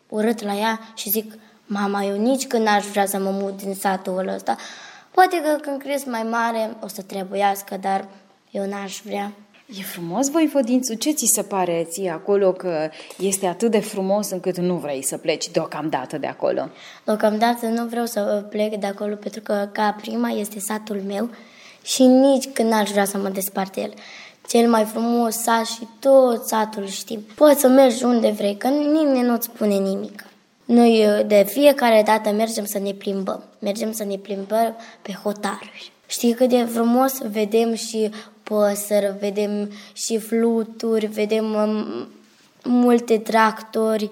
urât 0.08 0.42
la 0.42 0.54
ea 0.54 0.80
și 0.94 1.10
zic, 1.10 1.32
mama, 1.66 2.02
eu 2.02 2.16
nici 2.16 2.46
când 2.46 2.64
n-aș 2.64 2.86
vrea 2.86 3.06
să 3.06 3.18
mă 3.18 3.30
mut 3.30 3.62
din 3.62 3.74
satul 3.74 4.30
ăsta. 4.34 4.56
Poate 5.18 5.42
că 5.42 5.58
când 5.60 5.80
cresc 5.80 6.06
mai 6.06 6.22
mare 6.22 6.76
o 6.82 6.88
să 6.88 7.02
trebuiască, 7.02 7.76
dar 7.80 8.08
eu 8.50 8.66
n-aș 8.66 9.00
vrea. 9.04 9.32
E 9.78 9.82
frumos, 9.82 10.30
voi 10.30 10.50
Vodințu? 10.52 10.94
Ce 10.94 11.10
ți 11.10 11.32
se 11.34 11.42
pare 11.42 11.86
ție 11.90 12.10
acolo 12.10 12.52
că 12.52 12.90
este 13.18 13.46
atât 13.46 13.70
de 13.70 13.80
frumos 13.80 14.30
încât 14.30 14.58
nu 14.58 14.74
vrei 14.74 15.02
să 15.02 15.16
pleci 15.16 15.48
deocamdată 15.48 16.18
de 16.18 16.26
acolo? 16.26 16.68
Deocamdată 17.04 17.66
nu 17.66 17.86
vreau 17.86 18.06
să 18.06 18.44
plec 18.50 18.74
de 18.74 18.86
acolo 18.86 19.14
pentru 19.14 19.40
că 19.40 19.68
ca 19.72 19.96
prima 20.00 20.28
este 20.28 20.58
satul 20.58 21.02
meu 21.06 21.30
și 21.82 22.02
nici 22.02 22.48
când 22.52 22.70
n-aș 22.70 22.90
vrea 22.90 23.04
să 23.04 23.18
mă 23.18 23.28
despart 23.28 23.76
el. 23.76 23.92
Cel 24.48 24.68
mai 24.68 24.84
frumos 24.84 25.34
sat 25.34 25.66
și 25.66 25.88
tot 25.98 26.46
satul 26.46 26.86
știm. 26.86 27.20
Poți 27.34 27.60
să 27.60 27.68
mergi 27.68 28.04
unde 28.04 28.30
vrei, 28.30 28.56
că 28.56 28.68
nimeni 28.68 29.26
nu-ți 29.26 29.50
spune 29.54 29.74
nimic. 29.74 30.27
Noi 30.68 31.24
de 31.26 31.44
fiecare 31.48 32.02
dată 32.06 32.30
mergem 32.30 32.64
să 32.64 32.78
ne 32.78 32.92
plimbăm. 32.92 33.44
Mergem 33.58 33.92
să 33.92 34.04
ne 34.04 34.16
plimbăm 34.16 34.76
pe 35.02 35.12
hotaruri. 35.12 35.92
Știi 36.06 36.34
cât 36.34 36.48
de 36.48 36.64
frumos 36.64 37.18
vedem 37.18 37.74
și 37.74 38.10
păsări, 38.42 39.14
vedem 39.20 39.70
și 39.92 40.18
fluturi, 40.18 41.06
vedem 41.06 41.54
um, 41.54 42.08
multe 42.64 43.18
tractori 43.18 44.10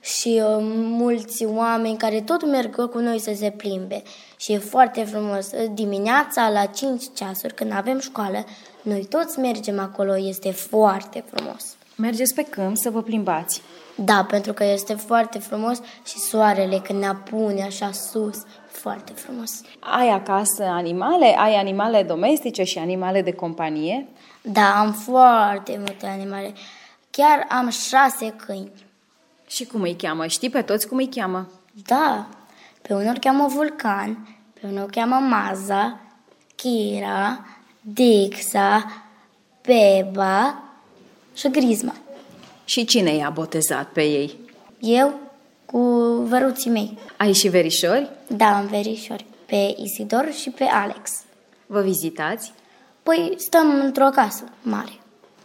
și 0.00 0.42
um, 0.46 0.64
mulți 0.74 1.44
oameni 1.44 1.96
care 1.96 2.20
tot 2.20 2.46
merg 2.46 2.90
cu 2.90 2.98
noi 2.98 3.18
să 3.18 3.32
se 3.34 3.50
plimbe. 3.50 4.02
Și 4.36 4.52
e 4.52 4.58
foarte 4.58 5.04
frumos. 5.04 5.50
Dimineața 5.74 6.48
la 6.48 6.64
5 6.64 7.02
ceasuri, 7.14 7.54
când 7.54 7.72
avem 7.74 8.00
școală, 8.00 8.44
noi 8.82 9.06
toți 9.08 9.38
mergem 9.38 9.78
acolo, 9.78 10.18
este 10.18 10.50
foarte 10.50 11.24
frumos. 11.32 11.76
Mergeți 11.96 12.34
pe 12.34 12.42
câmp 12.42 12.76
să 12.76 12.90
vă 12.90 13.02
plimbați. 13.02 13.62
Da, 13.94 14.24
pentru 14.28 14.52
că 14.52 14.64
este 14.64 14.94
foarte 14.94 15.38
frumos 15.38 15.80
și 16.06 16.18
soarele 16.18 16.78
când 16.78 16.98
ne 16.98 17.06
apune 17.06 17.62
așa 17.62 17.92
sus, 17.92 18.42
foarte 18.70 19.12
frumos. 19.12 19.60
Ai 19.78 20.08
acasă 20.08 20.64
animale? 20.64 21.34
Ai 21.38 21.54
animale 21.54 22.02
domestice 22.02 22.62
și 22.62 22.78
animale 22.78 23.22
de 23.22 23.32
companie? 23.32 24.06
Da, 24.42 24.80
am 24.80 24.92
foarte 24.92 25.76
multe 25.76 26.06
animale. 26.06 26.52
Chiar 27.10 27.46
am 27.48 27.68
șase 27.68 28.34
câini. 28.46 28.72
Și 29.46 29.64
cum 29.64 29.82
îi 29.82 29.96
cheamă? 29.96 30.26
Știi 30.26 30.50
pe 30.50 30.62
toți 30.62 30.88
cum 30.88 30.96
îi 30.96 31.08
cheamă? 31.08 31.48
Da, 31.86 32.26
pe 32.82 32.94
unul 32.94 33.18
cheamă 33.18 33.46
Vulcan, 33.46 34.38
pe 34.60 34.66
unul 34.66 34.86
cheamă 34.90 35.14
Maza, 35.14 36.00
Kira, 36.56 37.46
Dixa, 37.80 38.84
Beba 39.62 40.62
și 41.34 41.50
Grisma. 41.50 41.92
Și 42.64 42.84
cine 42.84 43.14
i-a 43.14 43.30
botezat 43.30 43.88
pe 43.88 44.02
ei? 44.02 44.38
Eu 44.80 45.20
cu 45.64 45.78
văruții 46.28 46.70
mei. 46.70 46.98
Ai 47.16 47.32
și 47.32 47.48
verișori? 47.48 48.10
Da, 48.26 48.56
am 48.56 48.66
verișori. 48.66 49.24
Pe 49.46 49.74
Isidor 49.76 50.32
și 50.40 50.50
pe 50.50 50.64
Alex. 50.64 51.10
Vă 51.66 51.80
vizitați? 51.80 52.52
Păi 53.02 53.34
stăm 53.36 53.80
într-o 53.84 54.08
casă 54.08 54.44
mare. 54.62 54.92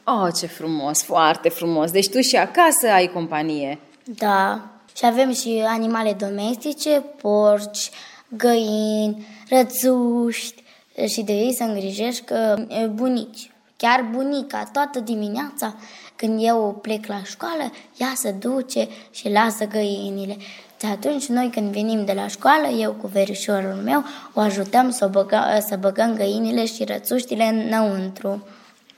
Oh, 0.03 0.34
ce 0.39 0.47
frumos, 0.47 1.03
foarte 1.03 1.49
frumos. 1.49 1.91
Deci 1.91 2.10
tu 2.10 2.21
și 2.21 2.36
acasă 2.36 2.88
ai 2.93 3.08
companie. 3.08 3.80
Da, 4.03 4.67
și 4.95 5.06
avem 5.06 5.34
și 5.34 5.63
animale 5.67 6.13
domestice, 6.13 7.03
porci, 7.21 7.89
găini, 8.27 9.27
rățuști 9.49 10.63
și 11.08 11.21
de 11.21 11.34
ei 11.34 11.53
să 11.53 11.63
îngrijești 11.63 12.23
că 12.23 12.56
bunici. 12.93 13.51
Chiar 13.77 14.08
bunica, 14.12 14.69
toată 14.73 14.99
dimineața, 14.99 15.75
când 16.17 16.39
eu 16.43 16.80
plec 16.82 17.06
la 17.06 17.23
școală, 17.23 17.71
ea 17.97 18.13
se 18.15 18.32
duce 18.32 18.88
și 19.12 19.30
lasă 19.30 19.65
găinile. 19.65 20.38
De 20.80 20.88
atunci, 20.88 21.25
noi 21.25 21.49
când 21.53 21.71
venim 21.71 22.06
de 22.06 22.13
la 22.13 22.27
școală, 22.27 22.67
eu 22.67 22.91
cu 22.91 23.08
verișorul 23.08 23.82
meu, 23.84 24.03
o 24.34 24.39
ajutăm 24.39 24.89
să, 24.89 25.08
băga, 25.08 25.60
să 25.60 25.77
băgăm 25.80 26.15
găinile 26.15 26.65
și 26.65 26.84
rățuștile 26.84 27.43
înăuntru. 27.43 28.47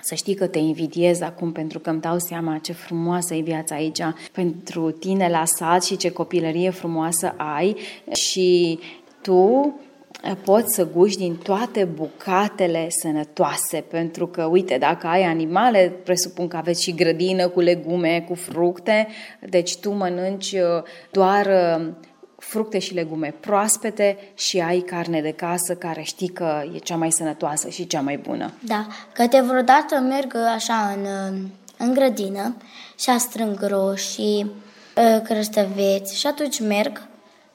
Să 0.02 0.16
știi 0.16 0.36
că 0.36 0.48
te 0.48 0.58
invidiez 0.58 1.22
acum 1.22 1.52
pentru 1.52 1.80
că 1.80 1.90
îmi 1.90 2.02
dau 2.02 2.20
seama 2.20 2.58
ce 2.58 2.74
frumoasă 2.74 3.34
e 3.34 3.42
viața 3.42 3.76
aici 3.76 4.00
pentru 4.32 4.92
tine 4.92 5.30
la 5.30 5.46
sat 5.46 5.84
și 5.84 5.98
ce 5.98 6.12
copilărie 6.12 6.70
frumoasă 6.70 7.34
ai 7.38 7.76
și 8.12 8.80
tu 9.22 9.74
poți 10.44 10.76
să 10.76 10.88
guși 10.88 11.18
din 11.18 11.36
toate 11.36 11.84
bucatele 11.84 12.88
sănătoase, 12.90 13.84
pentru 13.90 14.28
că, 14.28 14.44
uite, 14.44 14.78
dacă 14.78 15.08
ai 15.08 15.24
animale, 15.24 15.94
presupun 16.04 16.48
că 16.48 16.58
aveți 16.58 16.84
și 16.84 16.96
grădină 16.96 17.48
cu 17.48 17.60
legume, 17.60 18.26
cu 18.28 18.36
fructe, 18.36 19.08
deci 19.50 19.78
tu 19.78 19.92
mănânci 19.92 20.52
uh, 20.52 20.84
doar 21.12 21.46
uh, 21.46 21.88
fructe 22.38 22.80
și 22.80 22.94
legume 22.94 23.36
proaspete 23.40 24.18
și 24.34 24.60
ai 24.60 24.80
carne 24.80 25.22
de 25.22 25.32
casă 25.32 25.76
care 25.76 26.02
știi 26.02 26.28
că 26.28 26.64
e 26.76 26.78
cea 26.78 26.96
mai 26.96 27.12
sănătoasă 27.12 27.70
și 27.70 27.88
cea 27.88 28.02
mai 28.02 28.18
bună. 28.18 28.54
Da, 28.60 28.88
că 29.14 29.28
te 29.28 29.40
vreodată 29.40 30.00
merg 30.00 30.36
așa 30.56 30.96
în, 30.96 31.02
uh, 31.02 31.42
în 31.78 31.94
grădină 31.94 32.56
și 33.00 33.20
strâng 33.20 33.60
roșii, 33.62 34.52
crăstăveți 35.24 36.20
și 36.20 36.28
atunci 36.28 36.60
merg 36.60 37.08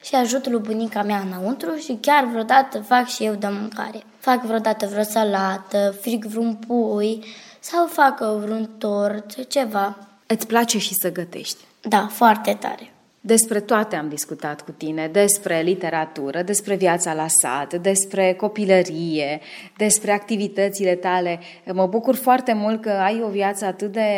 și 0.05 0.15
ajut 0.15 0.49
lui 0.49 0.59
bunica 0.59 1.03
mea 1.03 1.19
înăuntru 1.19 1.75
și 1.75 1.97
chiar 2.01 2.25
vreodată 2.25 2.79
fac 2.79 3.07
și 3.07 3.23
eu 3.23 3.33
de 3.33 3.47
mâncare. 3.47 3.99
Fac 4.17 4.43
vreodată 4.43 4.85
vreo 4.85 5.03
salată, 5.03 5.95
frig 6.01 6.25
vreun 6.25 6.55
pui 6.67 7.23
sau 7.59 7.87
fac 7.87 8.19
vreun 8.19 8.69
tort, 8.77 9.47
ceva. 9.47 9.97
Îți 10.25 10.47
place 10.47 10.77
și 10.77 10.93
să 10.93 11.11
gătești? 11.11 11.57
Da, 11.81 12.07
foarte 12.11 12.57
tare. 12.59 12.89
Despre 13.21 13.59
toate 13.59 13.95
am 13.95 14.09
discutat 14.09 14.61
cu 14.61 14.71
tine, 14.71 15.07
despre 15.07 15.61
literatură, 15.61 16.41
despre 16.41 16.75
viața 16.75 17.13
la 17.13 17.27
sat, 17.27 17.73
despre 17.73 18.33
copilărie, 18.33 19.41
despre 19.77 20.11
activitățile 20.11 20.95
tale. 20.95 21.39
Mă 21.73 21.85
bucur 21.85 22.15
foarte 22.15 22.53
mult 22.53 22.81
că 22.81 22.89
ai 22.89 23.21
o 23.25 23.29
viață 23.29 23.65
atât 23.65 23.91
de 23.91 24.09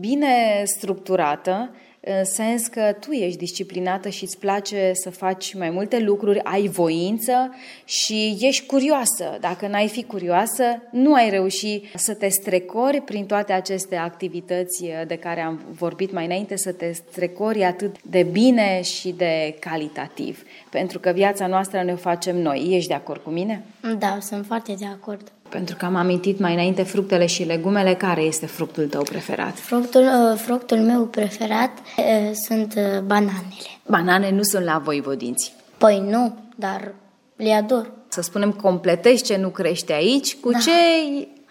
bine 0.00 0.62
structurată 0.64 1.70
în 2.06 2.24
sens 2.24 2.66
că 2.66 2.96
tu 3.00 3.12
ești 3.12 3.38
disciplinată 3.38 4.08
și 4.08 4.24
îți 4.24 4.38
place 4.38 4.90
să 4.94 5.10
faci 5.10 5.54
mai 5.54 5.70
multe 5.70 5.98
lucruri, 5.98 6.44
ai 6.44 6.68
voință 6.68 7.54
și 7.84 8.38
ești 8.40 8.66
curioasă. 8.66 9.38
Dacă 9.40 9.66
n-ai 9.66 9.88
fi 9.88 10.02
curioasă, 10.04 10.64
nu 10.90 11.14
ai 11.14 11.30
reuși 11.30 11.80
să 11.94 12.14
te 12.14 12.28
strecori 12.28 13.00
prin 13.00 13.26
toate 13.26 13.52
aceste 13.52 13.96
activități 13.96 14.84
de 15.06 15.16
care 15.16 15.40
am 15.40 15.60
vorbit 15.70 16.12
mai 16.12 16.24
înainte, 16.24 16.56
să 16.56 16.72
te 16.72 16.92
strecori 16.92 17.64
atât 17.64 17.96
de 18.02 18.22
bine 18.22 18.82
și 18.82 19.10
de 19.10 19.56
calitativ. 19.60 20.42
Pentru 20.70 20.98
că 20.98 21.10
viața 21.10 21.46
noastră 21.46 21.82
ne 21.82 21.92
o 21.92 21.96
facem 21.96 22.36
noi. 22.36 22.66
Ești 22.70 22.88
de 22.88 22.94
acord 22.94 23.22
cu 23.22 23.30
mine? 23.30 23.64
Da, 23.98 24.18
sunt 24.20 24.46
foarte 24.46 24.74
de 24.78 24.86
acord. 24.86 25.32
Pentru 25.48 25.76
că 25.76 25.84
am 25.84 25.94
amintit 25.94 26.38
mai 26.38 26.52
înainte 26.52 26.82
fructele 26.82 27.26
și 27.26 27.42
legumele. 27.42 27.94
Care 27.94 28.20
este 28.20 28.46
fructul 28.46 28.86
tău 28.86 29.02
preferat? 29.02 29.58
Fructul, 29.58 30.02
uh, 30.02 30.38
fructul 30.38 30.78
meu 30.78 31.04
preferat 31.04 31.70
uh, 31.96 32.30
sunt 32.46 32.74
uh, 32.76 33.00
bananele. 33.00 33.70
Banane 33.86 34.30
nu 34.30 34.42
sunt 34.42 34.64
la 34.64 34.78
voi 34.78 35.00
vodinți. 35.00 35.54
Păi 35.78 36.04
nu, 36.08 36.36
dar 36.56 36.94
le 37.36 37.52
ador. 37.52 37.92
Să 38.08 38.20
spunem, 38.20 38.52
completești 38.52 39.26
ce 39.26 39.36
nu 39.36 39.48
crește 39.48 39.92
aici 39.92 40.34
cu 40.34 40.50
da. 40.50 40.58
ce 40.58 40.70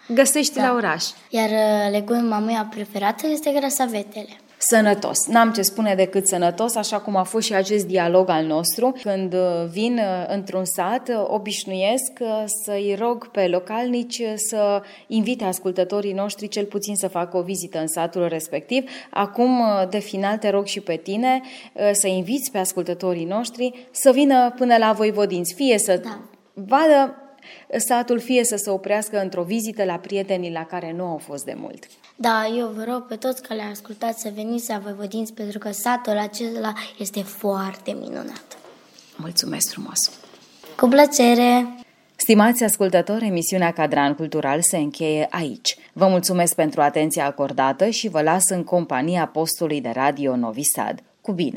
găsești 0.08 0.54
da. 0.54 0.66
la 0.66 0.74
oraș. 0.74 1.04
Iar 1.28 1.50
leguma 1.90 2.38
mea 2.38 2.68
preferată 2.70 3.26
este 3.26 3.50
grasavetele 3.50 4.36
sănătos. 4.68 5.26
N-am 5.26 5.52
ce 5.52 5.62
spune 5.62 5.94
decât 5.94 6.26
sănătos, 6.26 6.74
așa 6.74 6.98
cum 6.98 7.16
a 7.16 7.22
fost 7.22 7.46
și 7.46 7.54
acest 7.54 7.86
dialog 7.86 8.28
al 8.28 8.44
nostru. 8.44 8.94
Când 9.02 9.32
uh, 9.32 9.40
vin 9.70 9.94
uh, 9.94 10.24
într-un 10.28 10.64
sat, 10.64 11.08
uh, 11.08 11.24
obișnuiesc 11.26 12.12
să-i 12.64 12.96
rog 12.98 13.28
pe 13.28 13.46
localnici 13.46 14.22
să 14.34 14.82
invite 15.06 15.44
ascultătorii 15.44 16.12
noștri 16.12 16.48
cel 16.48 16.64
puțin 16.64 16.96
să 16.96 17.08
facă 17.08 17.36
o 17.36 17.42
vizită 17.42 17.78
în 17.78 17.86
satul 17.86 18.28
respectiv. 18.28 18.90
Acum, 19.10 19.62
de 19.90 19.98
final, 19.98 20.36
te 20.36 20.50
rog 20.50 20.66
și 20.66 20.80
pe 20.80 20.96
tine 20.96 21.40
să 21.92 22.06
inviți 22.06 22.50
pe 22.50 22.58
ascultătorii 22.58 23.24
noștri 23.24 23.88
să 23.90 24.10
vină 24.10 24.52
până 24.56 24.76
la 24.76 24.92
Voivodinți, 24.92 25.54
fie 25.54 25.78
să 25.78 26.00
da. 26.04 26.20
vadă 26.54 27.23
satul, 27.76 28.20
fie 28.20 28.44
să 28.44 28.56
se 28.56 28.70
oprească 28.70 29.20
într-o 29.20 29.42
vizită 29.42 29.84
la 29.84 29.96
prietenii 29.96 30.52
la 30.52 30.64
care 30.64 30.92
nu 30.92 31.04
au 31.04 31.18
fost 31.18 31.44
de 31.44 31.54
mult. 31.56 31.86
Da, 32.16 32.46
eu 32.56 32.66
vă 32.66 32.84
rog 32.88 33.06
pe 33.06 33.16
toți 33.16 33.42
că 33.42 33.54
le 33.54 33.62
ascultați 33.70 34.20
să 34.20 34.30
veniți 34.34 34.64
să 34.64 34.80
vă 34.84 34.94
vădinți, 34.96 35.32
pentru 35.32 35.58
că 35.58 35.70
satul 35.70 36.18
acela 36.18 36.72
este 36.98 37.22
foarte 37.22 37.92
minunat. 37.92 38.58
Mulțumesc 39.16 39.70
frumos! 39.70 40.10
Cu 40.76 40.88
plăcere! 40.88 41.78
Stimați 42.16 42.64
ascultători, 42.64 43.26
emisiunea 43.26 43.72
Cadran 43.72 44.14
Cultural 44.14 44.62
se 44.62 44.76
încheie 44.76 45.26
aici. 45.30 45.76
Vă 45.92 46.06
mulțumesc 46.06 46.54
pentru 46.54 46.80
atenția 46.80 47.26
acordată 47.26 47.88
și 47.88 48.08
vă 48.08 48.22
las 48.22 48.48
în 48.48 48.64
compania 48.64 49.26
postului 49.26 49.80
de 49.80 49.90
radio 49.94 50.36
Novi 50.36 50.62
Sad. 50.62 51.02
Cu 51.20 51.32
bine! 51.32 51.52